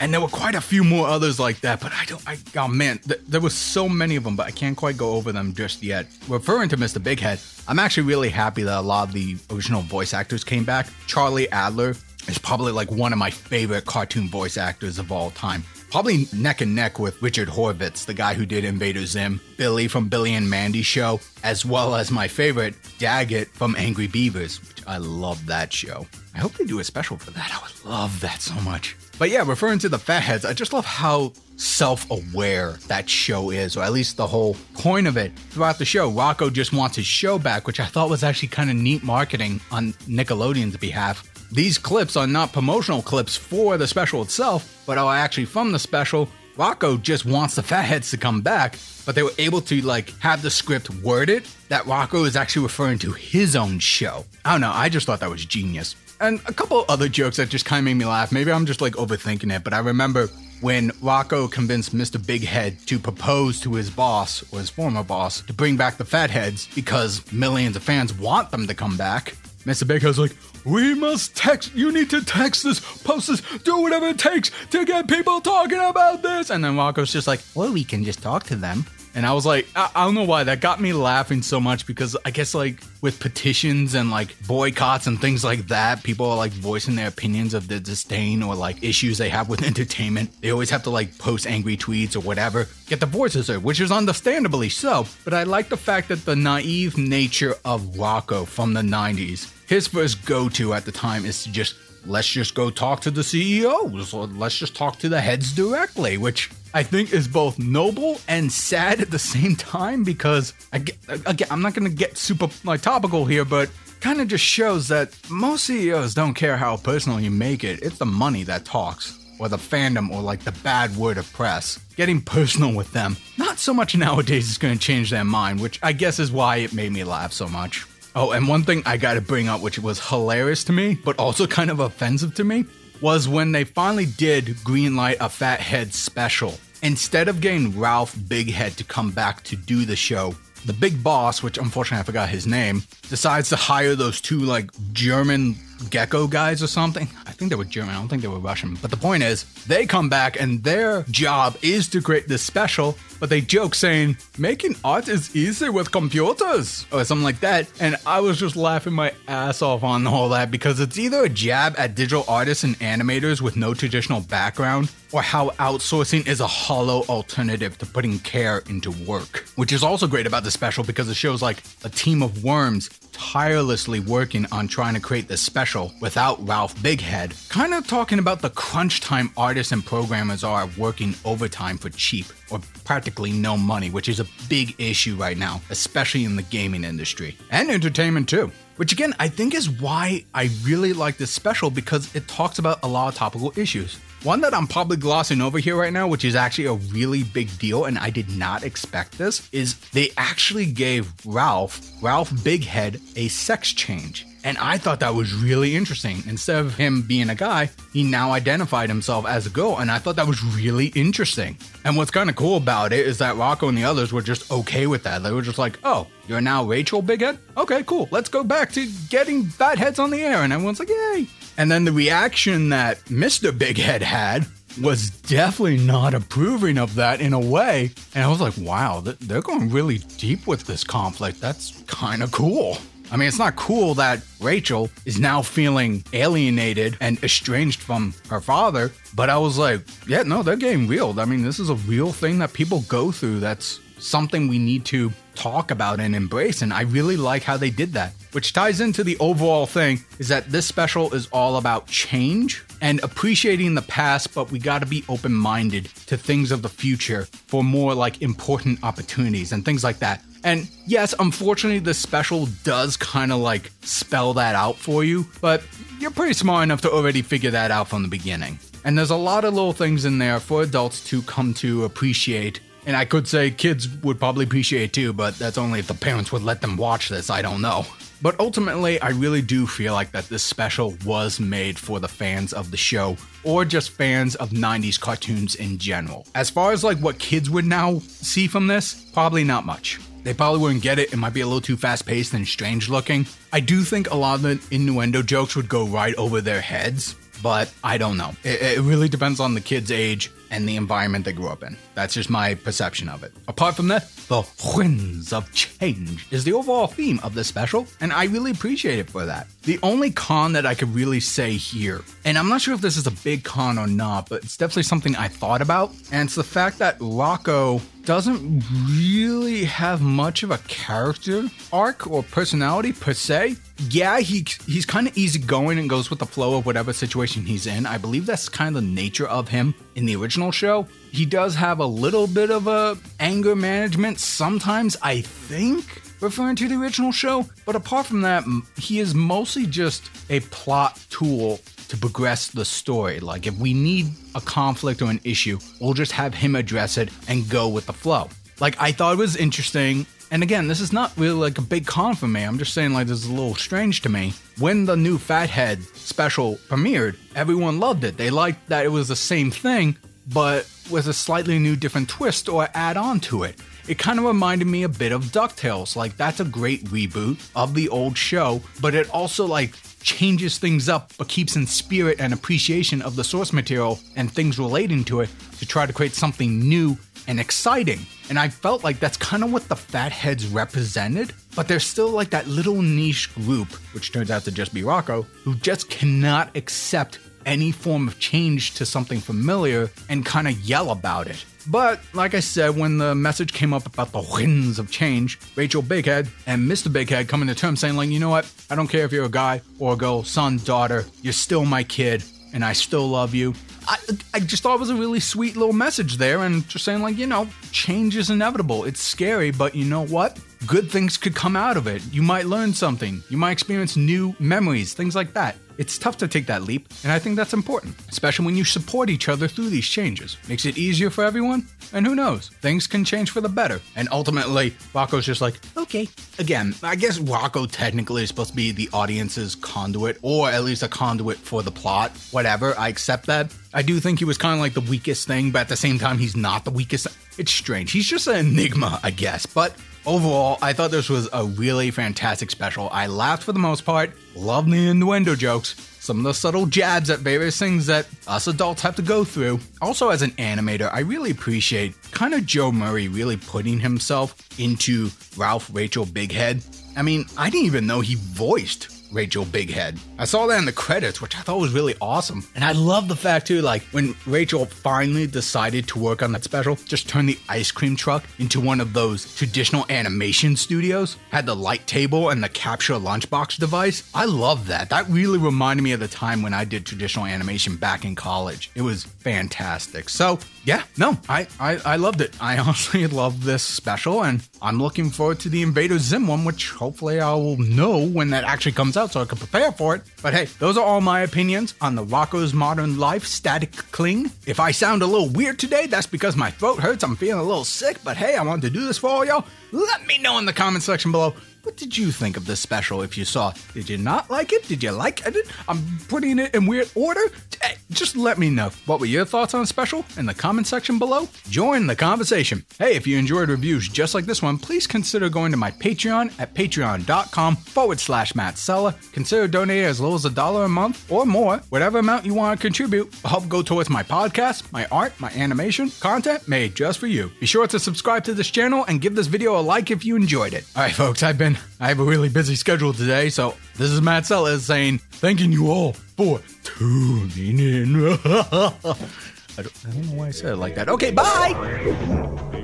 and 0.00 0.12
there 0.12 0.20
were 0.20 0.28
quite 0.28 0.54
a 0.54 0.60
few 0.60 0.84
more 0.84 1.08
others 1.08 1.40
like 1.40 1.60
that, 1.60 1.80
but 1.80 1.92
I 1.92 2.04
don't, 2.04 2.22
I, 2.28 2.36
oh 2.56 2.68
man, 2.68 2.98
th- 2.98 3.20
there 3.26 3.40
was 3.40 3.54
so 3.54 3.88
many 3.88 4.16
of 4.16 4.24
them, 4.24 4.36
but 4.36 4.46
I 4.46 4.50
can't 4.50 4.76
quite 4.76 4.98
go 4.98 5.12
over 5.12 5.32
them 5.32 5.54
just 5.54 5.82
yet. 5.82 6.06
Referring 6.28 6.68
to 6.70 6.76
Mr. 6.76 7.02
Big 7.02 7.20
Head, 7.20 7.40
I'm 7.66 7.78
actually 7.78 8.06
really 8.06 8.28
happy 8.28 8.62
that 8.64 8.78
a 8.78 8.82
lot 8.82 9.08
of 9.08 9.14
the 9.14 9.36
original 9.50 9.82
voice 9.82 10.12
actors 10.12 10.44
came 10.44 10.64
back. 10.64 10.86
Charlie 11.06 11.50
Adler 11.50 11.94
is 12.28 12.38
probably 12.38 12.72
like 12.72 12.90
one 12.90 13.12
of 13.12 13.18
my 13.18 13.30
favorite 13.30 13.86
cartoon 13.86 14.28
voice 14.28 14.56
actors 14.56 14.98
of 14.98 15.10
all 15.10 15.30
time. 15.30 15.64
Probably 15.90 16.26
neck 16.34 16.60
and 16.60 16.74
neck 16.74 16.98
with 16.98 17.20
Richard 17.22 17.48
Horvitz, 17.48 18.04
the 18.04 18.12
guy 18.12 18.34
who 18.34 18.44
did 18.44 18.62
Invader 18.62 19.06
Zim, 19.06 19.40
Billy 19.56 19.88
from 19.88 20.08
Billy 20.08 20.34
and 20.34 20.48
Mandy 20.48 20.82
Show, 20.82 21.18
as 21.42 21.64
well 21.64 21.94
as 21.94 22.10
my 22.10 22.28
favorite, 22.28 22.74
Daggett 22.98 23.48
from 23.48 23.74
Angry 23.76 24.06
Beavers, 24.06 24.60
which 24.68 24.86
I 24.86 24.98
love 24.98 25.46
that 25.46 25.72
show. 25.72 26.06
I 26.34 26.40
hope 26.40 26.52
they 26.52 26.66
do 26.66 26.78
a 26.78 26.84
special 26.84 27.16
for 27.16 27.30
that. 27.30 27.50
I 27.50 27.62
would 27.62 27.90
love 27.90 28.20
that 28.20 28.42
so 28.42 28.54
much. 28.60 28.96
But 29.18 29.30
yeah, 29.30 29.44
referring 29.46 29.78
to 29.80 29.88
the 29.88 29.98
Fatheads, 29.98 30.44
I 30.44 30.52
just 30.52 30.74
love 30.74 30.84
how 30.84 31.32
self 31.56 32.08
aware 32.10 32.72
that 32.86 33.08
show 33.08 33.50
is, 33.50 33.76
or 33.76 33.82
at 33.82 33.92
least 33.92 34.16
the 34.16 34.26
whole 34.26 34.56
point 34.74 35.06
of 35.06 35.16
it. 35.16 35.32
Throughout 35.50 35.78
the 35.78 35.84
show, 35.84 36.10
Rocko 36.10 36.52
just 36.52 36.72
wants 36.72 36.96
his 36.96 37.06
show 37.06 37.38
back, 37.38 37.66
which 37.66 37.80
I 37.80 37.86
thought 37.86 38.10
was 38.10 38.22
actually 38.22 38.48
kind 38.48 38.70
of 38.70 38.76
neat 38.76 39.02
marketing 39.02 39.60
on 39.72 39.94
Nickelodeon's 40.06 40.76
behalf. 40.76 41.26
These 41.50 41.78
clips 41.78 42.16
are 42.16 42.26
not 42.26 42.52
promotional 42.52 43.02
clips 43.02 43.36
for 43.36 43.78
the 43.78 43.86
special 43.86 44.22
itself, 44.22 44.82
but 44.86 44.98
are 44.98 45.14
actually 45.14 45.46
from 45.46 45.72
the 45.72 45.78
special. 45.78 46.28
Rocko 46.56 47.00
just 47.00 47.24
wants 47.24 47.54
the 47.54 47.62
Fatheads 47.62 48.10
to 48.10 48.16
come 48.16 48.40
back, 48.40 48.76
but 49.06 49.14
they 49.14 49.22
were 49.22 49.32
able 49.38 49.60
to 49.62 49.80
like 49.82 50.18
have 50.18 50.42
the 50.42 50.50
script 50.50 50.90
worded 50.90 51.46
that 51.68 51.84
Rocko 51.84 52.26
is 52.26 52.36
actually 52.36 52.64
referring 52.64 52.98
to 52.98 53.12
his 53.12 53.56
own 53.56 53.78
show. 53.78 54.24
I 54.44 54.52
don't 54.52 54.60
know, 54.60 54.72
I 54.74 54.88
just 54.88 55.06
thought 55.06 55.20
that 55.20 55.30
was 55.30 55.44
genius 55.44 55.94
and 56.20 56.40
a 56.46 56.52
couple 56.52 56.84
other 56.88 57.08
jokes 57.08 57.36
that 57.36 57.48
just 57.48 57.64
kind 57.64 57.78
of 57.80 57.84
made 57.84 57.94
me 57.94 58.04
laugh. 58.04 58.32
Maybe 58.32 58.50
I'm 58.52 58.66
just 58.66 58.80
like 58.80 58.94
overthinking 58.94 59.54
it, 59.54 59.64
but 59.64 59.72
I 59.72 59.78
remember 59.78 60.28
when 60.60 60.90
Rocko 60.90 61.50
convinced 61.50 61.94
Mr. 61.94 62.24
Big 62.24 62.44
Head 62.44 62.78
to 62.86 62.98
propose 62.98 63.60
to 63.60 63.74
his 63.74 63.90
boss, 63.90 64.44
or 64.52 64.58
his 64.58 64.70
former 64.70 65.04
boss, 65.04 65.42
to 65.42 65.52
bring 65.52 65.76
back 65.76 65.96
the 65.96 66.04
Fatheads 66.04 66.68
because 66.74 67.30
millions 67.32 67.76
of 67.76 67.82
fans 67.82 68.12
want 68.12 68.50
them 68.50 68.66
to 68.66 68.74
come 68.74 68.96
back. 68.96 69.36
Mr. 69.64 69.86
Big 69.86 70.02
Head's 70.02 70.18
like, 70.18 70.34
we 70.68 70.94
must 70.94 71.34
text, 71.34 71.74
you 71.74 71.90
need 71.90 72.10
to 72.10 72.24
text 72.24 72.62
this, 72.62 72.80
post 73.02 73.28
this, 73.28 73.40
do 73.64 73.80
whatever 73.80 74.08
it 74.08 74.18
takes 74.18 74.50
to 74.70 74.84
get 74.84 75.08
people 75.08 75.40
talking 75.40 75.78
about 75.78 76.22
this. 76.22 76.50
And 76.50 76.62
then 76.62 76.74
Rocko's 76.74 77.12
just 77.12 77.26
like, 77.26 77.40
well, 77.54 77.72
we 77.72 77.84
can 77.84 78.04
just 78.04 78.22
talk 78.22 78.44
to 78.44 78.56
them. 78.56 78.84
And 79.14 79.26
I 79.26 79.32
was 79.32 79.46
like, 79.46 79.66
I, 79.74 79.90
I, 79.94 80.04
don't 80.04 80.14
know 80.14 80.24
why 80.24 80.44
that 80.44 80.60
got 80.60 80.80
me 80.80 80.92
laughing 80.92 81.42
so 81.42 81.60
much 81.60 81.86
because 81.86 82.16
I 82.24 82.30
guess 82.30 82.54
like 82.54 82.82
with 83.00 83.20
petitions 83.20 83.94
and 83.94 84.10
like 84.10 84.34
boycotts 84.46 85.06
and 85.06 85.20
things 85.20 85.44
like 85.44 85.68
that, 85.68 86.02
people 86.02 86.30
are 86.30 86.36
like 86.36 86.52
voicing 86.52 86.96
their 86.96 87.08
opinions 87.08 87.54
of 87.54 87.68
the 87.68 87.80
disdain 87.80 88.42
or 88.42 88.54
like 88.54 88.82
issues 88.82 89.18
they 89.18 89.28
have 89.28 89.48
with 89.48 89.62
entertainment. 89.72 90.30
They 90.40 90.50
always 90.50 90.70
have 90.70 90.82
to 90.84 90.90
like 90.90 91.16
post 91.18 91.46
angry 91.46 91.76
tweets 91.76 92.16
or 92.16 92.20
whatever, 92.20 92.68
get 92.86 93.00
the 93.00 93.06
voices 93.06 93.48
heard, 93.48 93.62
which 93.62 93.80
is 93.80 93.90
understandably 93.90 94.68
so. 94.68 95.06
But 95.24 95.34
I 95.34 95.42
like 95.44 95.68
the 95.68 95.76
fact 95.76 96.08
that 96.08 96.24
the 96.24 96.36
naive 96.36 96.96
nature 96.96 97.54
of 97.64 97.82
Rocko 97.96 98.46
from 98.46 98.74
the 98.74 98.82
90s, 98.82 99.52
his 99.68 99.88
first 99.88 100.24
go 100.24 100.48
to 100.50 100.74
at 100.74 100.84
the 100.84 100.92
time 100.92 101.24
is 101.24 101.42
to 101.44 101.52
just 101.52 101.74
let's 102.06 102.28
just 102.28 102.54
go 102.54 102.70
talk 102.70 103.00
to 103.00 103.10
the 103.10 103.22
CEOs 103.22 104.12
or 104.14 104.26
let's 104.26 104.56
just 104.56 104.74
talk 104.74 104.98
to 104.98 105.08
the 105.08 105.20
heads 105.20 105.52
directly, 105.52 106.16
which 106.16 106.50
I 106.74 106.82
think 106.82 107.12
is 107.12 107.28
both 107.28 107.58
noble 107.58 108.20
and 108.28 108.52
sad 108.52 109.00
at 109.00 109.10
the 109.10 109.18
same 109.18 109.56
time 109.56 110.04
because 110.04 110.52
I 110.72 110.78
get, 110.78 110.96
again, 111.26 111.48
I'm 111.50 111.62
not 111.62 111.74
going 111.74 111.90
to 111.90 111.96
get 111.96 112.18
super 112.18 112.48
like 112.64 112.82
topical 112.82 113.24
here, 113.24 113.44
but 113.44 113.70
kind 114.00 114.20
of 114.20 114.28
just 114.28 114.44
shows 114.44 114.88
that 114.88 115.16
most 115.30 115.64
CEOs 115.64 116.14
don't 116.14 116.34
care 116.34 116.56
how 116.56 116.76
personal 116.76 117.20
you 117.20 117.30
make 117.30 117.64
it. 117.64 117.82
It's 117.82 117.98
the 117.98 118.06
money 118.06 118.44
that 118.44 118.64
talks. 118.64 119.18
Or 119.40 119.48
the 119.48 119.56
fandom, 119.56 120.10
or 120.10 120.20
like 120.20 120.40
the 120.40 120.50
bad 120.50 120.96
word 120.96 121.16
of 121.16 121.32
press. 121.32 121.78
Getting 121.94 122.20
personal 122.20 122.74
with 122.74 122.90
them, 122.92 123.16
not 123.36 123.60
so 123.60 123.72
much 123.72 123.96
nowadays 123.96 124.50
is 124.50 124.58
going 124.58 124.74
to 124.76 124.80
change 124.80 125.10
their 125.10 125.24
mind, 125.24 125.60
which 125.60 125.78
I 125.80 125.92
guess 125.92 126.18
is 126.18 126.32
why 126.32 126.56
it 126.56 126.72
made 126.72 126.90
me 126.90 127.04
laugh 127.04 127.32
so 127.32 127.46
much. 127.46 127.86
Oh, 128.16 128.32
and 128.32 128.48
one 128.48 128.64
thing 128.64 128.82
I 128.84 128.96
gotta 128.96 129.20
bring 129.20 129.46
up, 129.46 129.60
which 129.60 129.78
was 129.78 130.00
hilarious 130.08 130.64
to 130.64 130.72
me, 130.72 130.98
but 131.04 131.20
also 131.20 131.46
kind 131.46 131.70
of 131.70 131.78
offensive 131.78 132.34
to 132.34 132.42
me, 132.42 132.64
was 133.00 133.28
when 133.28 133.52
they 133.52 133.64
finally 133.64 134.06
did 134.06 134.46
greenlight 134.64 135.16
a 135.20 135.28
Fathead 135.28 135.94
special. 135.94 136.58
Instead 136.82 137.28
of 137.28 137.40
getting 137.40 137.78
Ralph 137.78 138.14
Bighead 138.14 138.76
to 138.76 138.84
come 138.84 139.10
back 139.10 139.42
to 139.44 139.56
do 139.56 139.84
the 139.84 139.96
show, 139.96 140.34
the 140.66 140.72
big 140.72 141.02
boss, 141.02 141.42
which 141.42 141.58
unfortunately 141.58 142.00
I 142.00 142.04
forgot 142.04 142.28
his 142.28 142.46
name, 142.46 142.82
decides 143.08 143.48
to 143.50 143.56
hire 143.56 143.94
those 143.94 144.20
two 144.20 144.38
like 144.38 144.70
German 144.92 145.56
gecko 145.90 146.26
guys 146.26 146.62
or 146.62 146.66
something. 146.66 147.08
I 147.26 147.32
think 147.32 147.50
they 147.50 147.56
were 147.56 147.64
German. 147.64 147.94
I 147.94 147.98
don't 147.98 148.08
think 148.08 148.22
they 148.22 148.28
were 148.28 148.38
Russian. 148.38 148.76
But 148.80 148.90
the 148.90 148.96
point 148.96 149.22
is, 149.22 149.44
they 149.66 149.86
come 149.86 150.08
back 150.08 150.40
and 150.40 150.62
their 150.62 151.02
job 151.10 151.56
is 151.62 151.88
to 151.88 152.00
create 152.00 152.28
this 152.28 152.42
special 152.42 152.96
but 153.18 153.30
they 153.30 153.40
joke 153.40 153.74
saying, 153.74 154.16
making 154.38 154.76
art 154.84 155.08
is 155.08 155.34
easy 155.34 155.68
with 155.68 155.90
computers, 155.90 156.86
or 156.92 157.04
something 157.04 157.24
like 157.24 157.40
that. 157.40 157.68
And 157.80 157.96
I 158.06 158.20
was 158.20 158.38
just 158.38 158.56
laughing 158.56 158.92
my 158.92 159.12
ass 159.26 159.62
off 159.62 159.82
on 159.82 160.06
all 160.06 160.28
that 160.30 160.50
because 160.50 160.80
it's 160.80 160.98
either 160.98 161.24
a 161.24 161.28
jab 161.28 161.74
at 161.78 161.94
digital 161.94 162.24
artists 162.28 162.64
and 162.64 162.78
animators 162.78 163.40
with 163.40 163.56
no 163.56 163.74
traditional 163.74 164.20
background, 164.20 164.90
or 165.12 165.22
how 165.22 165.50
outsourcing 165.50 166.26
is 166.26 166.40
a 166.40 166.46
hollow 166.46 167.02
alternative 167.08 167.78
to 167.78 167.86
putting 167.86 168.18
care 168.20 168.62
into 168.68 168.90
work. 169.06 169.46
Which 169.56 169.72
is 169.72 169.82
also 169.82 170.06
great 170.06 170.26
about 170.26 170.44
the 170.44 170.50
special 170.50 170.84
because 170.84 171.08
it 171.08 171.14
shows 171.14 171.42
like 171.42 171.62
a 171.84 171.88
team 171.88 172.22
of 172.22 172.44
worms 172.44 172.88
tirelessly 173.12 173.98
working 173.98 174.46
on 174.52 174.68
trying 174.68 174.94
to 174.94 175.00
create 175.00 175.26
this 175.26 175.40
special 175.40 175.67
without 176.00 176.46
Ralph 176.48 176.74
Bighead, 176.76 177.48
kind 177.50 177.74
of 177.74 177.86
talking 177.86 178.18
about 178.18 178.40
the 178.40 178.48
crunch 178.50 179.00
time 179.00 179.30
artists 179.36 179.70
and 179.70 179.84
programmers 179.84 180.42
are 180.42 180.68
working 180.78 181.14
overtime 181.26 181.76
for 181.76 181.90
cheap 181.90 182.26
or 182.50 182.60
practically 182.84 183.32
no 183.32 183.56
money, 183.58 183.90
which 183.90 184.08
is 184.08 184.18
a 184.18 184.26
big 184.48 184.74
issue 184.80 185.14
right 185.16 185.36
now, 185.36 185.60
especially 185.68 186.24
in 186.24 186.36
the 186.36 186.42
gaming 186.42 186.84
industry 186.84 187.36
and 187.50 187.70
entertainment 187.70 188.28
too. 188.28 188.50
Which 188.76 188.92
again, 188.92 189.14
I 189.18 189.28
think 189.28 189.54
is 189.54 189.68
why 189.68 190.24
I 190.32 190.48
really 190.62 190.92
like 190.92 191.18
this 191.18 191.30
special 191.30 191.70
because 191.70 192.14
it 192.14 192.26
talks 192.28 192.58
about 192.58 192.78
a 192.82 192.88
lot 192.88 193.08
of 193.08 193.14
topical 193.16 193.52
issues. 193.56 193.98
One 194.22 194.40
that 194.40 194.54
I'm 194.54 194.66
probably 194.66 194.96
glossing 194.96 195.40
over 195.40 195.58
here 195.58 195.76
right 195.76 195.92
now, 195.92 196.08
which 196.08 196.24
is 196.24 196.34
actually 196.34 196.66
a 196.66 196.74
really 196.74 197.24
big 197.24 197.56
deal, 197.58 197.84
and 197.84 197.98
I 197.98 198.10
did 198.10 198.30
not 198.36 198.64
expect 198.64 199.18
this, 199.18 199.48
is 199.52 199.78
they 199.90 200.10
actually 200.16 200.66
gave 200.66 201.12
Ralph, 201.26 201.80
Ralph 202.02 202.30
Bighead, 202.30 203.00
a 203.16 203.28
sex 203.28 203.72
change. 203.72 204.26
And 204.48 204.56
I 204.56 204.78
thought 204.78 205.00
that 205.00 205.14
was 205.14 205.34
really 205.34 205.76
interesting. 205.76 206.22
Instead 206.26 206.64
of 206.64 206.74
him 206.74 207.02
being 207.02 207.28
a 207.28 207.34
guy, 207.34 207.68
he 207.92 208.02
now 208.02 208.32
identified 208.32 208.88
himself 208.88 209.26
as 209.26 209.44
a 209.44 209.50
girl, 209.50 209.76
and 209.76 209.90
I 209.90 209.98
thought 209.98 210.16
that 210.16 210.26
was 210.26 210.42
really 210.42 210.86
interesting. 210.86 211.58
And 211.84 211.98
what's 211.98 212.10
kind 212.10 212.30
of 212.30 212.36
cool 212.36 212.56
about 212.56 212.94
it 212.94 213.06
is 213.06 213.18
that 213.18 213.36
Rocko 213.36 213.68
and 213.68 213.76
the 213.76 213.84
others 213.84 214.10
were 214.10 214.22
just 214.22 214.50
okay 214.50 214.86
with 214.86 215.02
that. 215.02 215.22
They 215.22 215.32
were 215.32 215.42
just 215.42 215.58
like, 215.58 215.78
oh, 215.84 216.06
you're 216.28 216.40
now 216.40 216.64
Rachel 216.64 217.02
Bighead? 217.02 217.36
Okay, 217.58 217.82
cool. 217.82 218.08
Let's 218.10 218.30
go 218.30 218.42
back 218.42 218.72
to 218.72 218.90
getting 219.10 219.44
fatheads 219.44 219.98
on 219.98 220.08
the 220.08 220.22
air. 220.22 220.42
And 220.42 220.50
everyone's 220.50 220.78
like, 220.78 220.88
yay. 220.88 221.26
And 221.58 221.70
then 221.70 221.84
the 221.84 221.92
reaction 221.92 222.70
that 222.70 223.04
Mr. 223.04 223.50
Bighead 223.50 224.00
had 224.00 224.46
was 224.80 225.10
definitely 225.10 225.76
not 225.76 226.14
approving 226.14 226.78
of 226.78 226.94
that 226.94 227.20
in 227.20 227.34
a 227.34 227.40
way. 227.40 227.90
And 228.14 228.24
I 228.24 228.28
was 228.28 228.40
like, 228.40 228.54
wow, 228.56 229.02
they're 229.02 229.42
going 229.42 229.68
really 229.68 229.98
deep 230.16 230.46
with 230.46 230.64
this 230.64 230.84
conflict. 230.84 231.38
That's 231.38 231.82
kind 231.86 232.22
of 232.22 232.32
cool. 232.32 232.78
I 233.10 233.16
mean, 233.16 233.28
it's 233.28 233.38
not 233.38 233.56
cool 233.56 233.94
that 233.94 234.22
Rachel 234.40 234.90
is 235.04 235.18
now 235.18 235.40
feeling 235.40 236.04
alienated 236.12 236.96
and 237.00 237.22
estranged 237.24 237.80
from 237.80 238.12
her 238.28 238.40
father, 238.40 238.92
but 239.14 239.30
I 239.30 239.38
was 239.38 239.56
like, 239.56 239.80
yeah, 240.06 240.22
no, 240.22 240.42
they're 240.42 240.56
getting 240.56 240.86
real. 240.86 241.18
I 241.18 241.24
mean, 241.24 241.42
this 241.42 241.58
is 241.58 241.70
a 241.70 241.74
real 241.74 242.12
thing 242.12 242.38
that 242.40 242.52
people 242.52 242.82
go 242.82 243.10
through 243.10 243.40
that's 243.40 243.80
something 243.98 244.48
we 244.48 244.58
need 244.58 244.84
to 244.86 245.12
talk 245.34 245.70
about 245.70 246.00
and 246.00 246.14
embrace. 246.14 246.62
And 246.62 246.72
I 246.72 246.82
really 246.82 247.16
like 247.16 247.42
how 247.42 247.56
they 247.56 247.70
did 247.70 247.92
that. 247.92 248.12
Which 248.32 248.52
ties 248.52 248.80
into 248.80 249.04
the 249.04 249.16
overall 249.18 249.66
thing 249.66 250.00
is 250.18 250.28
that 250.28 250.50
this 250.50 250.66
special 250.66 251.14
is 251.14 251.28
all 251.32 251.56
about 251.56 251.86
change 251.86 252.64
and 252.80 253.02
appreciating 253.02 253.74
the 253.74 253.82
past, 253.82 254.34
but 254.34 254.50
we 254.50 254.58
got 254.58 254.80
to 254.80 254.86
be 254.86 255.04
open 255.08 255.32
minded 255.32 255.86
to 256.06 256.16
things 256.16 256.52
of 256.52 256.62
the 256.62 256.68
future 256.68 257.26
for 257.46 257.64
more 257.64 257.94
like 257.94 258.20
important 258.22 258.82
opportunities 258.82 259.52
and 259.52 259.64
things 259.64 259.82
like 259.82 259.98
that. 259.98 260.22
And 260.44 260.68
yes, 260.86 261.14
unfortunately, 261.18 261.80
the 261.80 261.94
special 261.94 262.46
does 262.64 262.96
kind 262.96 263.32
of 263.32 263.38
like 263.40 263.70
spell 263.82 264.34
that 264.34 264.54
out 264.54 264.76
for 264.76 265.04
you, 265.04 265.26
but 265.40 265.62
you're 265.98 266.10
pretty 266.10 266.34
smart 266.34 266.62
enough 266.62 266.80
to 266.82 266.90
already 266.90 267.22
figure 267.22 267.50
that 267.50 267.70
out 267.70 267.88
from 267.88 268.02
the 268.02 268.08
beginning. 268.08 268.58
And 268.84 268.96
there's 268.96 269.10
a 269.10 269.16
lot 269.16 269.44
of 269.44 269.54
little 269.54 269.72
things 269.72 270.04
in 270.04 270.18
there 270.18 270.40
for 270.40 270.62
adults 270.62 271.04
to 271.08 271.22
come 271.22 271.54
to 271.54 271.84
appreciate 271.84 272.60
and 272.88 272.96
I 272.96 273.04
could 273.04 273.28
say 273.28 273.50
kids 273.50 273.86
would 274.02 274.18
probably 274.18 274.44
appreciate 274.44 274.94
too, 274.94 275.12
but 275.12 275.38
that's 275.38 275.58
only 275.58 275.78
if 275.78 275.88
the 275.88 275.92
parents 275.92 276.32
would 276.32 276.42
let 276.42 276.62
them 276.62 276.78
watch 276.78 277.10
this. 277.10 277.28
I 277.28 277.42
don't 277.42 277.60
know. 277.60 277.84
But 278.22 278.40
ultimately, 278.40 278.98
I 279.00 279.10
really 279.10 279.42
do 279.42 279.66
feel 279.66 279.92
like 279.92 280.12
that 280.12 280.30
this 280.30 280.42
special 280.42 280.96
was 281.04 281.38
made 281.38 281.78
for 281.78 282.00
the 282.00 282.08
fans 282.08 282.54
of 282.54 282.70
the 282.70 282.78
show 282.78 283.18
or 283.44 283.66
just 283.66 283.90
fans 283.90 284.36
of 284.36 284.50
90s 284.50 284.98
cartoons 284.98 285.54
in 285.54 285.76
general. 285.76 286.26
As 286.34 286.48
far 286.48 286.72
as 286.72 286.82
like 286.82 286.96
what 286.98 287.18
kids 287.18 287.50
would 287.50 287.66
now 287.66 287.98
see 287.98 288.46
from 288.46 288.68
this, 288.68 289.04
probably 289.12 289.44
not 289.44 289.66
much. 289.66 290.00
They 290.28 290.34
probably 290.34 290.60
wouldn't 290.60 290.82
get 290.82 290.98
it. 290.98 291.10
It 291.10 291.16
might 291.16 291.32
be 291.32 291.40
a 291.40 291.46
little 291.46 291.62
too 291.62 291.78
fast 291.78 292.04
paced 292.04 292.34
and 292.34 292.46
strange 292.46 292.90
looking. 292.90 293.26
I 293.50 293.60
do 293.60 293.80
think 293.80 294.10
a 294.10 294.14
lot 294.14 294.34
of 294.34 294.42
the 294.42 294.60
innuendo 294.70 295.22
jokes 295.22 295.56
would 295.56 295.70
go 295.70 295.86
right 295.86 296.14
over 296.16 296.42
their 296.42 296.60
heads, 296.60 297.14
but 297.42 297.72
I 297.82 297.96
don't 297.96 298.18
know. 298.18 298.34
It, 298.44 298.76
it 298.76 298.80
really 298.82 299.08
depends 299.08 299.40
on 299.40 299.54
the 299.54 299.62
kid's 299.62 299.90
age 299.90 300.30
and 300.50 300.68
the 300.68 300.76
environment 300.76 301.24
they 301.24 301.32
grew 301.32 301.48
up 301.48 301.62
in. 301.62 301.78
That's 301.94 302.12
just 302.12 302.28
my 302.28 302.54
perception 302.56 303.08
of 303.08 303.22
it. 303.22 303.32
Apart 303.48 303.74
from 303.74 303.88
that, 303.88 304.06
the 304.28 304.46
winds 304.76 305.32
of 305.32 305.50
change 305.54 306.26
is 306.30 306.44
the 306.44 306.52
overall 306.52 306.88
theme 306.88 307.20
of 307.22 307.34
this 307.34 307.48
special, 307.48 307.86
and 308.00 308.12
I 308.12 308.24
really 308.24 308.50
appreciate 308.50 308.98
it 308.98 309.08
for 309.08 309.24
that. 309.24 309.46
The 309.62 309.78
only 309.82 310.10
con 310.10 310.52
that 310.52 310.66
I 310.66 310.74
could 310.74 310.94
really 310.94 311.20
say 311.20 311.52
here, 311.52 312.02
and 312.26 312.36
I'm 312.36 312.50
not 312.50 312.60
sure 312.60 312.74
if 312.74 312.82
this 312.82 312.98
is 312.98 313.06
a 313.06 313.10
big 313.10 313.44
con 313.44 313.78
or 313.78 313.86
not, 313.86 314.28
but 314.28 314.44
it's 314.44 314.58
definitely 314.58 314.82
something 314.82 315.16
I 315.16 315.28
thought 315.28 315.62
about, 315.62 315.90
and 316.12 316.26
it's 316.26 316.34
the 316.34 316.44
fact 316.44 316.78
that 316.80 316.98
Rocko 316.98 317.80
doesn't 318.08 318.64
really 318.88 319.64
have 319.64 320.00
much 320.00 320.42
of 320.42 320.50
a 320.50 320.56
character 320.66 321.44
arc 321.74 322.06
or 322.06 322.22
personality 322.22 322.90
per 322.90 323.12
se. 323.12 323.54
Yeah, 323.90 324.18
he 324.20 324.46
he's 324.64 324.86
kind 324.86 325.06
of 325.06 325.18
easygoing 325.18 325.78
and 325.78 325.90
goes 325.90 326.08
with 326.08 326.18
the 326.18 326.24
flow 326.24 326.56
of 326.56 326.64
whatever 326.64 326.94
situation 326.94 327.44
he's 327.44 327.66
in. 327.66 327.84
I 327.84 327.98
believe 327.98 328.24
that's 328.24 328.48
kind 328.48 328.74
of 328.74 328.82
the 328.82 328.88
nature 328.88 329.26
of 329.26 329.48
him 329.48 329.74
in 329.94 330.06
the 330.06 330.16
original 330.16 330.50
show. 330.52 330.88
He 331.12 331.26
does 331.26 331.54
have 331.56 331.80
a 331.80 331.84
little 331.84 332.26
bit 332.26 332.50
of 332.50 332.66
a 332.66 332.96
anger 333.20 333.54
management 333.54 334.20
sometimes, 334.20 334.96
I 335.02 335.20
think, 335.20 336.00
referring 336.22 336.56
to 336.56 336.66
the 336.68 336.76
original 336.76 337.12
show, 337.12 337.44
but 337.66 337.76
apart 337.76 338.06
from 338.06 338.22
that, 338.22 338.42
he 338.78 339.00
is 339.00 339.14
mostly 339.14 339.66
just 339.66 340.10
a 340.30 340.40
plot 340.40 340.98
tool 341.10 341.60
to 341.88 341.96
progress 341.96 342.48
the 342.48 342.64
story. 342.64 343.20
Like, 343.20 343.46
if 343.46 343.56
we 343.58 343.74
need 343.74 344.06
a 344.34 344.40
conflict 344.40 345.02
or 345.02 345.10
an 345.10 345.20
issue, 345.24 345.58
we'll 345.80 345.94
just 345.94 346.12
have 346.12 346.34
him 346.34 346.54
address 346.54 346.98
it 346.98 347.10
and 347.28 347.48
go 347.48 347.68
with 347.68 347.86
the 347.86 347.92
flow. 347.92 348.28
Like, 348.60 348.80
I 348.80 348.92
thought 348.92 349.14
it 349.14 349.18
was 349.18 349.36
interesting. 349.36 350.06
And 350.30 350.42
again, 350.42 350.68
this 350.68 350.80
is 350.80 350.92
not 350.92 351.12
really 351.16 351.38
like 351.38 351.58
a 351.58 351.62
big 351.62 351.86
con 351.86 352.14
for 352.14 352.28
me. 352.28 352.42
I'm 352.42 352.58
just 352.58 352.74
saying, 352.74 352.92
like, 352.92 353.06
this 353.06 353.20
is 353.20 353.26
a 353.26 353.32
little 353.32 353.54
strange 353.54 354.02
to 354.02 354.08
me. 354.08 354.34
When 354.58 354.84
the 354.84 354.96
new 354.96 355.16
Fathead 355.16 355.82
special 355.94 356.56
premiered, 356.68 357.16
everyone 357.34 357.80
loved 357.80 358.04
it. 358.04 358.16
They 358.16 358.30
liked 358.30 358.68
that 358.68 358.84
it 358.84 358.90
was 358.90 359.08
the 359.08 359.16
same 359.16 359.50
thing, 359.50 359.96
but 360.26 360.70
with 360.90 361.06
a 361.06 361.14
slightly 361.14 361.58
new, 361.58 361.76
different 361.76 362.08
twist 362.08 362.48
or 362.48 362.68
add 362.74 362.96
on 362.96 363.20
to 363.20 363.44
it. 363.44 363.56
It 363.88 363.98
kind 363.98 364.18
of 364.18 364.26
reminded 364.26 364.66
me 364.66 364.82
a 364.82 364.88
bit 364.88 365.12
of 365.12 365.24
DuckTales. 365.26 365.96
Like, 365.96 366.18
that's 366.18 366.40
a 366.40 366.44
great 366.44 366.84
reboot 366.86 367.48
of 367.56 367.72
the 367.72 367.88
old 367.88 368.18
show, 368.18 368.60
but 368.82 368.94
it 368.94 369.08
also, 369.08 369.46
like, 369.46 369.72
changes 370.08 370.56
things 370.56 370.88
up 370.88 371.12
but 371.18 371.28
keeps 371.28 371.54
in 371.54 371.66
spirit 371.66 372.18
and 372.18 372.32
appreciation 372.32 373.02
of 373.02 373.14
the 373.14 373.22
source 373.22 373.52
material 373.52 374.00
and 374.16 374.32
things 374.32 374.58
relating 374.58 375.04
to 375.04 375.20
it 375.20 375.28
to 375.58 375.66
try 375.66 375.84
to 375.84 375.92
create 375.92 376.14
something 376.14 376.60
new 376.60 376.96
and 377.26 377.38
exciting. 377.38 378.00
And 378.30 378.38
I 378.38 378.48
felt 378.48 378.82
like 378.82 379.00
that's 379.00 379.18
kind 379.18 379.44
of 379.44 379.52
what 379.52 379.68
the 379.68 379.76
Fatheads 379.76 380.46
represented, 380.46 381.34
but 381.54 381.68
there's 381.68 381.84
still 381.84 382.08
like 382.08 382.30
that 382.30 382.46
little 382.46 382.80
niche 382.80 383.34
group, 383.34 383.68
which 383.92 384.10
turns 384.10 384.30
out 384.30 384.44
to 384.44 384.50
just 384.50 384.72
be 384.72 384.80
Rocko, 384.80 385.26
who 385.44 385.54
just 385.56 385.90
cannot 385.90 386.56
accept 386.56 387.18
any 387.44 387.70
form 387.70 388.08
of 388.08 388.18
change 388.18 388.74
to 388.74 388.86
something 388.86 389.20
familiar 389.20 389.90
and 390.08 390.24
kind 390.24 390.48
of 390.48 390.58
yell 390.60 390.90
about 390.90 391.26
it. 391.26 391.44
But 391.70 392.00
like 392.14 392.34
I 392.34 392.40
said, 392.40 392.76
when 392.76 392.96
the 392.96 393.14
message 393.14 393.52
came 393.52 393.74
up 393.74 393.84
about 393.86 394.12
the 394.12 394.26
winds 394.32 394.78
of 394.78 394.90
change, 394.90 395.38
Rachel 395.54 395.82
Bighead 395.82 396.28
and 396.46 396.70
Mr. 396.70 396.88
Bighead 396.88 397.28
coming 397.28 397.48
to 397.48 397.54
terms 397.54 397.80
saying, 397.80 397.96
like, 397.96 398.08
you 398.08 398.18
know 398.18 398.30
what? 398.30 398.50
I 398.70 398.74
don't 398.74 398.88
care 398.88 399.04
if 399.04 399.12
you're 399.12 399.26
a 399.26 399.30
guy 399.30 399.60
or 399.78 399.92
a 399.92 399.96
girl, 399.96 400.24
son, 400.24 400.58
daughter, 400.64 401.04
you're 401.20 401.34
still 401.34 401.66
my 401.66 401.84
kid, 401.84 402.24
and 402.54 402.64
I 402.64 402.72
still 402.72 403.06
love 403.06 403.34
you. 403.34 403.52
I, 403.86 403.98
I 404.34 404.40
just 404.40 404.62
thought 404.62 404.76
it 404.76 404.80
was 404.80 404.90
a 404.90 404.94
really 404.94 405.20
sweet 405.20 405.56
little 405.56 405.74
message 405.74 406.16
there, 406.16 406.42
and 406.42 406.66
just 406.68 406.86
saying, 406.86 407.02
like, 407.02 407.18
you 407.18 407.26
know, 407.26 407.48
change 407.70 408.16
is 408.16 408.30
inevitable. 408.30 408.84
It's 408.84 409.02
scary, 409.02 409.50
but 409.50 409.74
you 409.74 409.84
know 409.84 410.06
what? 410.06 410.38
Good 410.66 410.90
things 410.90 411.18
could 411.18 411.34
come 411.34 411.54
out 411.54 411.76
of 411.76 411.86
it. 411.86 412.02
You 412.10 412.22
might 412.22 412.46
learn 412.46 412.72
something, 412.72 413.22
you 413.28 413.36
might 413.36 413.52
experience 413.52 413.94
new 413.96 414.34
memories, 414.38 414.94
things 414.94 415.14
like 415.14 415.34
that. 415.34 415.56
It's 415.78 415.96
tough 415.96 416.16
to 416.18 416.26
take 416.26 416.46
that 416.46 416.64
leap, 416.64 416.88
and 417.04 417.12
I 417.12 417.20
think 417.20 417.36
that's 417.36 417.52
important, 417.52 417.94
especially 418.08 418.46
when 418.46 418.56
you 418.56 418.64
support 418.64 419.08
each 419.08 419.28
other 419.28 419.46
through 419.46 419.70
these 419.70 419.86
changes. 419.86 420.36
Makes 420.48 420.66
it 420.66 420.76
easier 420.76 421.08
for 421.08 421.22
everyone, 421.22 421.68
and 421.92 422.04
who 422.04 422.16
knows, 422.16 422.48
things 422.60 422.88
can 422.88 423.04
change 423.04 423.30
for 423.30 423.40
the 423.40 423.48
better. 423.48 423.80
And 423.94 424.08
ultimately, 424.10 424.72
Rocko's 424.92 425.24
just 425.24 425.40
like, 425.40 425.54
okay. 425.76 426.08
Again, 426.40 426.74
I 426.82 426.96
guess 426.96 427.20
Rocko 427.20 427.70
technically 427.70 428.24
is 428.24 428.28
supposed 428.28 428.50
to 428.50 428.56
be 428.56 428.72
the 428.72 428.90
audience's 428.92 429.54
conduit, 429.54 430.18
or 430.22 430.50
at 430.50 430.64
least 430.64 430.82
a 430.82 430.88
conduit 430.88 431.38
for 431.38 431.62
the 431.62 431.70
plot. 431.70 432.10
Whatever, 432.32 432.76
I 432.76 432.88
accept 432.88 433.26
that. 433.26 433.54
I 433.72 433.82
do 433.82 434.00
think 434.00 434.18
he 434.18 434.24
was 434.24 434.36
kind 434.36 434.54
of 434.54 434.60
like 434.60 434.74
the 434.74 434.80
weakest 434.80 435.28
thing, 435.28 435.52
but 435.52 435.60
at 435.60 435.68
the 435.68 435.76
same 435.76 436.00
time, 436.00 436.18
he's 436.18 436.36
not 436.36 436.64
the 436.64 436.72
weakest. 436.72 437.06
It's 437.38 437.52
strange. 437.52 437.92
He's 437.92 438.08
just 438.08 438.26
an 438.26 438.48
enigma, 438.48 438.98
I 439.04 439.12
guess. 439.12 439.46
But 439.46 439.76
overall, 440.08 440.56
I 440.62 440.72
thought 440.72 440.90
this 440.90 441.10
was 441.10 441.28
a 441.32 441.44
really 441.44 441.90
fantastic 441.90 442.50
special. 442.50 442.88
I 442.90 443.06
laughed 443.06 443.42
for 443.42 443.52
the 443.52 443.58
most 443.58 443.84
part, 443.84 444.10
loved 444.34 444.70
the 444.70 444.88
innuendo 444.88 445.34
jokes, 445.34 445.74
some 446.00 446.18
of 446.18 446.24
the 446.24 446.32
subtle 446.32 446.64
jabs 446.64 447.10
at 447.10 447.18
various 447.18 447.58
things 447.58 447.86
that 447.86 448.06
us 448.26 448.46
adults 448.46 448.80
have 448.80 448.96
to 448.96 449.02
go 449.02 449.22
through. 449.22 449.60
Also, 449.82 450.08
as 450.08 450.22
an 450.22 450.30
animator, 450.32 450.90
I 450.92 451.00
really 451.00 451.30
appreciate 451.30 451.94
kind 452.10 452.32
of 452.32 452.46
Joe 452.46 452.72
Murray 452.72 453.08
really 453.08 453.36
putting 453.36 453.78
himself 453.78 454.34
into 454.58 455.10
Ralph 455.36 455.70
Rachel 455.72 456.06
Bighead. 456.06 456.64
I 456.96 457.02
mean, 457.02 457.26
I 457.36 457.50
didn't 457.50 457.66
even 457.66 457.86
know 457.86 458.00
he 458.00 458.14
voiced 458.14 458.88
Rachel 459.12 459.44
Bighead. 459.44 459.98
I 460.20 460.24
saw 460.24 460.48
that 460.48 460.58
in 460.58 460.64
the 460.64 460.72
credits, 460.72 461.20
which 461.20 461.36
I 461.36 461.42
thought 461.42 461.60
was 461.60 461.72
really 461.72 461.94
awesome. 462.00 462.44
And 462.56 462.64
I 462.64 462.72
love 462.72 463.06
the 463.06 463.14
fact 463.14 463.46
too, 463.46 463.62
like 463.62 463.82
when 463.92 464.16
Rachel 464.26 464.66
finally 464.66 465.28
decided 465.28 465.86
to 465.88 466.00
work 466.00 466.22
on 466.22 466.32
that 466.32 466.42
special, 466.42 466.74
just 466.74 467.08
turn 467.08 467.26
the 467.26 467.38
ice 467.48 467.70
cream 467.70 467.94
truck 467.94 468.24
into 468.40 468.60
one 468.60 468.80
of 468.80 468.94
those 468.94 469.32
traditional 469.36 469.86
animation 469.88 470.56
studios, 470.56 471.16
had 471.30 471.46
the 471.46 471.54
light 471.54 471.86
table 471.86 472.30
and 472.30 472.42
the 472.42 472.48
capture 472.48 472.94
lunchbox 472.94 473.58
device. 473.60 474.10
I 474.12 474.24
love 474.24 474.66
that. 474.66 474.90
That 474.90 475.08
really 475.08 475.38
reminded 475.38 475.84
me 475.84 475.92
of 475.92 476.00
the 476.00 476.08
time 476.08 476.42
when 476.42 476.52
I 476.52 476.64
did 476.64 476.84
traditional 476.84 477.26
animation 477.26 477.76
back 477.76 478.04
in 478.04 478.16
college. 478.16 478.72
It 478.74 478.82
was 478.82 479.04
fantastic. 479.04 480.08
So 480.08 480.40
yeah, 480.64 480.82
no, 480.98 481.16
I, 481.28 481.46
I, 481.60 481.76
I 481.84 481.96
loved 481.96 482.20
it. 482.20 482.36
I 482.40 482.58
honestly 482.58 483.06
love 483.06 483.44
this 483.44 483.62
special, 483.62 484.24
and 484.24 484.46
I'm 484.60 484.82
looking 484.82 485.10
forward 485.10 485.38
to 485.40 485.48
the 485.48 485.62
Invader 485.62 485.98
Zim 485.98 486.26
one, 486.26 486.44
which 486.44 486.72
hopefully 486.72 487.20
I 487.20 487.32
will 487.34 487.56
know 487.56 488.04
when 488.04 488.30
that 488.30 488.44
actually 488.44 488.72
comes 488.72 488.96
out 488.96 489.12
so 489.12 489.22
I 489.22 489.24
can 489.24 489.38
prepare 489.38 489.70
for 489.72 489.94
it. 489.94 490.02
But 490.22 490.34
hey, 490.34 490.46
those 490.58 490.76
are 490.76 490.84
all 490.84 491.00
my 491.00 491.20
opinions 491.20 491.74
on 491.80 491.94
the 491.94 492.04
Rocko's 492.04 492.52
Modern 492.52 492.98
Life 492.98 493.24
Static 493.24 493.72
Cling. 493.92 494.30
If 494.46 494.58
I 494.58 494.72
sound 494.72 495.02
a 495.02 495.06
little 495.06 495.28
weird 495.28 495.58
today, 495.58 495.86
that's 495.86 496.06
because 496.06 496.34
my 496.36 496.50
throat 496.50 496.80
hurts. 496.80 497.04
I'm 497.04 497.16
feeling 497.16 497.40
a 497.40 497.46
little 497.46 497.64
sick, 497.64 497.98
but 498.02 498.16
hey, 498.16 498.34
I 498.34 498.42
wanted 498.42 498.62
to 498.62 498.70
do 498.70 498.84
this 498.86 498.98
for 498.98 499.08
all 499.08 499.24
y'all. 499.24 499.44
Let 499.72 500.06
me 500.06 500.18
know 500.18 500.38
in 500.38 500.44
the 500.44 500.52
comment 500.52 500.82
section 500.82 501.12
below. 501.12 501.34
What 501.62 501.76
did 501.76 501.96
you 501.96 502.10
think 502.10 502.36
of 502.36 502.46
this 502.46 502.60
special 502.60 503.02
if 503.02 503.18
you 503.18 503.24
saw? 503.24 503.52
Did 503.74 503.88
you 503.88 503.98
not 503.98 504.30
like 504.30 504.52
it? 504.52 504.66
Did 504.68 504.82
you 504.82 504.92
like 504.92 505.26
it? 505.26 505.36
I'm 505.68 505.82
putting 506.08 506.38
it 506.38 506.54
in 506.54 506.66
weird 506.66 506.90
order. 506.94 507.20
Hey, 507.60 507.76
just 507.90 508.16
let 508.16 508.38
me 508.38 508.48
know. 508.48 508.70
What 508.86 509.00
were 509.00 509.06
your 509.06 509.24
thoughts 509.24 509.54
on 509.54 509.66
special 509.66 510.04
in 510.16 510.26
the 510.26 510.34
comment 510.34 510.66
section 510.66 510.98
below? 510.98 511.28
Join 511.50 511.86
the 511.86 511.96
conversation. 511.96 512.64
Hey, 512.78 512.94
if 512.94 513.06
you 513.06 513.18
enjoyed 513.18 513.48
reviews 513.48 513.88
just 513.88 514.14
like 514.14 514.24
this 514.24 514.42
one, 514.42 514.58
please 514.58 514.86
consider 514.86 515.28
going 515.28 515.50
to 515.50 515.56
my 515.56 515.70
Patreon 515.70 516.32
at 516.38 516.54
patreon.com 516.54 517.56
forward 517.56 518.00
slash 518.00 518.34
Matt 518.34 518.56
Sella. 518.56 518.94
Consider 519.12 519.48
donating 519.48 519.84
as 519.84 520.00
little 520.00 520.14
as 520.14 520.24
a 520.24 520.30
dollar 520.30 520.64
a 520.64 520.68
month 520.68 521.10
or 521.10 521.26
more, 521.26 521.58
whatever 521.70 521.98
amount 521.98 522.24
you 522.24 522.34
want 522.34 522.58
to 522.58 522.62
contribute, 522.64 523.10
will 523.22 523.30
help 523.30 523.48
go 523.48 523.62
towards 523.62 523.90
my 523.90 524.02
podcast, 524.02 524.70
my 524.72 524.86
art, 524.92 525.12
my 525.18 525.30
animation, 525.30 525.90
content 526.00 526.46
made 526.48 526.74
just 526.74 526.98
for 526.98 527.06
you. 527.06 527.30
Be 527.40 527.46
sure 527.46 527.66
to 527.66 527.78
subscribe 527.78 528.24
to 528.24 528.34
this 528.34 528.50
channel 528.50 528.84
and 528.88 529.00
give 529.00 529.14
this 529.14 529.26
video 529.26 529.58
a 529.58 529.60
like 529.60 529.90
if 529.90 530.04
you 530.04 530.16
enjoyed 530.16 530.54
it. 530.54 530.64
All 530.76 530.82
right, 530.82 530.92
folks, 530.92 531.22
I've 531.22 531.38
been 531.38 531.47
I 531.80 531.88
have 531.88 532.00
a 532.00 532.04
really 532.04 532.28
busy 532.28 532.56
schedule 532.56 532.92
today, 532.92 533.28
so 533.30 533.54
this 533.76 533.90
is 533.90 534.00
Matt 534.00 534.26
Sellers 534.26 534.64
saying, 534.64 534.98
thanking 534.98 535.52
you 535.52 535.70
all 535.70 535.92
for 535.92 536.40
tuning 536.64 537.58
in. 537.58 537.96
I, 538.24 539.62
don't, 539.62 539.72
I 539.86 539.90
don't 539.90 540.06
know 540.06 540.14
why 540.14 540.26
I 540.28 540.30
said 540.30 540.52
it 540.52 540.56
like 540.56 540.74
that. 540.74 540.88
Okay, 540.88 541.10
bye! 541.10 542.54